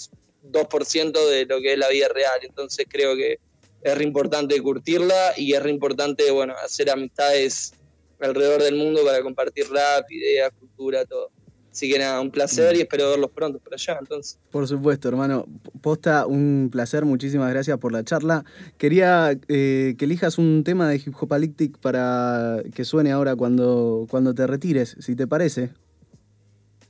2% 0.43 1.29
de 1.29 1.45
lo 1.45 1.61
que 1.61 1.73
es 1.73 1.77
la 1.77 1.89
vida 1.89 2.07
real. 2.07 2.39
Entonces 2.41 2.87
creo 2.89 3.15
que 3.15 3.39
es 3.83 3.97
re 3.97 4.03
importante 4.03 4.59
curtirla 4.61 5.33
y 5.37 5.53
es 5.53 5.61
re 5.61 5.69
importante, 5.69 6.31
bueno, 6.31 6.55
hacer 6.63 6.89
amistades 6.89 7.73
alrededor 8.19 8.63
del 8.63 8.75
mundo 8.75 9.03
para 9.05 9.21
compartir 9.21 9.69
rap, 9.69 10.09
ideas, 10.11 10.51
cultura, 10.59 11.05
todo. 11.05 11.29
Así 11.71 11.91
que 11.91 11.99
nada, 11.99 12.19
un 12.19 12.31
placer 12.31 12.75
y 12.75 12.81
espero 12.81 13.11
verlos 13.11 13.31
pronto 13.31 13.59
por 13.59 13.73
allá, 13.73 13.97
entonces. 13.99 14.39
Por 14.51 14.67
supuesto, 14.67 15.07
hermano. 15.07 15.45
Posta, 15.81 16.25
un 16.25 16.69
placer, 16.71 17.05
muchísimas 17.05 17.49
gracias 17.51 17.77
por 17.77 17.91
la 17.91 18.03
charla. 18.03 18.43
Quería 18.77 19.37
eh, 19.47 19.95
que 19.97 20.05
elijas 20.05 20.37
un 20.37 20.63
tema 20.63 20.89
de 20.89 20.95
Hip 20.95 21.13
Hopalictic 21.19 21.77
para 21.77 22.63
que 22.73 22.85
suene 22.85 23.11
ahora 23.11 23.35
cuando, 23.35 24.07
cuando 24.09 24.33
te 24.33 24.47
retires, 24.47 24.95
si 24.99 25.15
te 25.15 25.27
parece. 25.27 25.69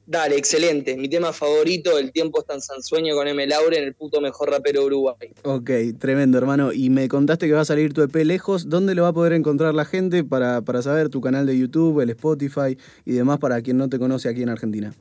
Dale, 0.10 0.38
excelente. 0.38 0.98
Mi 0.98 1.08
tema 1.08 1.32
favorito, 1.32 2.00
El 2.00 2.12
tiempo 2.12 2.39
es 2.39 2.48
tan 2.48 2.60
sansueño 2.60 3.13
con 3.13 3.28
M. 3.28 3.45
Lauren, 3.45 3.84
el 3.84 3.93
puto 3.93 4.19
mejor 4.19 4.50
rapero 4.50 4.84
Uruguay. 4.84 5.30
Ok, 5.43 5.69
tremendo, 6.00 6.39
hermano. 6.39 6.74
Y 6.74 6.89
me 6.89 7.08
contaste 7.08 7.45
que 7.45 7.54
va 7.54 7.62
a 7.62 7.65
salir 7.65 7.93
tu 7.93 8.02
EP 8.02 8.15
lejos. 8.26 8.69
¿Dónde 8.69 8.95
lo 8.95 9.04
va 9.04 9.10
a 9.10 9.13
poder 9.13 9.34
encontrar 9.34 9.76
la 9.76 9.86
gente 9.86 10.24
para, 10.24 10.62
para 10.62 10.82
saber 10.82 11.10
tu 11.10 11.22
canal 11.22 11.45
de 11.45 11.56
YouTube, 11.56 12.00
el 12.00 12.10
Spotify 12.10 12.76
y 13.06 13.12
demás 13.12 13.38
para 13.38 13.62
quien 13.62 13.78
no 13.78 13.88
te 13.88 14.00
conoce 14.00 14.30
aquí 14.30 14.41
en 14.41 14.50
Argentina? 14.50 14.95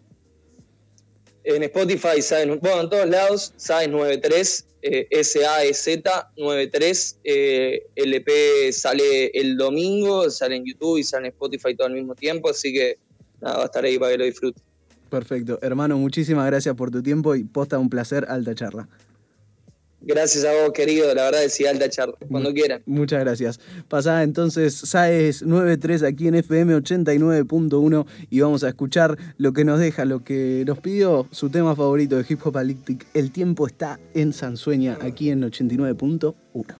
En 1.42 1.62
Spotify, 1.62 2.21
¿sabes? 2.21 2.61
bueno, 2.61 2.83
en 2.83 2.90
todos 2.90 3.09
lados, 3.09 3.55
sabes 3.57 3.88
93, 3.88 4.66
eh, 4.83 5.07
S-A-E-Z 5.11 6.33
93. 6.37 7.18
Eh, 7.25 7.83
el 7.97 8.12
EP 8.12 8.29
sale 8.73 9.29
el 9.29 9.57
domingo, 9.57 10.29
sale 10.29 10.57
en 10.57 10.66
YouTube 10.66 10.99
y 10.99 11.03
sale 11.03 11.29
en 11.29 11.33
Spotify 11.33 11.75
todo 11.75 11.87
al 11.87 11.94
mismo 11.94 12.14
tiempo, 12.14 12.51
así 12.51 12.75
que 12.75 12.99
nada, 13.40 13.57
va 13.57 13.62
a 13.62 13.66
estar 13.66 13.83
ahí 13.83 13.99
para 13.99 14.12
que 14.12 14.18
lo 14.18 14.25
disfruten. 14.27 14.67
Perfecto. 15.09 15.59
Hermano, 15.62 15.97
muchísimas 15.99 16.47
gracias 16.47 16.75
por 16.75 16.90
tu 16.90 17.03
tiempo 17.03 17.35
y 17.35 17.44
posta 17.44 17.79
un 17.79 17.88
placer, 17.88 18.27
alta 18.29 18.55
charla. 18.55 18.88
Gracias 20.01 20.44
a 20.44 20.53
vos, 20.53 20.73
querido. 20.73 21.12
La 21.12 21.25
verdad 21.25 21.44
es 21.44 21.55
sí, 21.55 21.66
alta 21.66 21.88
charla. 21.88 22.14
Cuando 22.31 22.55
quieran. 22.55 22.83
Muchas 22.87 23.21
gracias. 23.21 23.59
Pasada 23.88 24.23
entonces 24.23 24.75
SAES 24.75 25.42
93 25.42 26.05
aquí 26.05 26.29
en 26.29 26.37
FM 26.37 26.77
89.1 26.77 28.07
y 28.31 28.40
vamos 28.40 28.62
a 28.62 28.68
escuchar 28.68 29.18
lo 29.38 29.53
que 29.53 29.64
nos 29.64 29.81
deja, 29.81 30.05
lo 30.05 30.23
que 30.23 30.62
nos 30.66 30.79
pidió 30.79 31.27
su 31.33 31.51
tema 31.51 31.75
favorito 31.75 32.16
de 32.16 32.25
Hip 32.29 32.40
Hop 32.47 32.57
Alictic. 32.57 33.07
El 33.12 33.33
tiempo 33.33 33.66
está 33.66 33.99
en 34.14 34.33
Sansueña 34.33 34.99
aquí 35.03 35.31
en 35.31 35.42
89.1. 35.42 36.77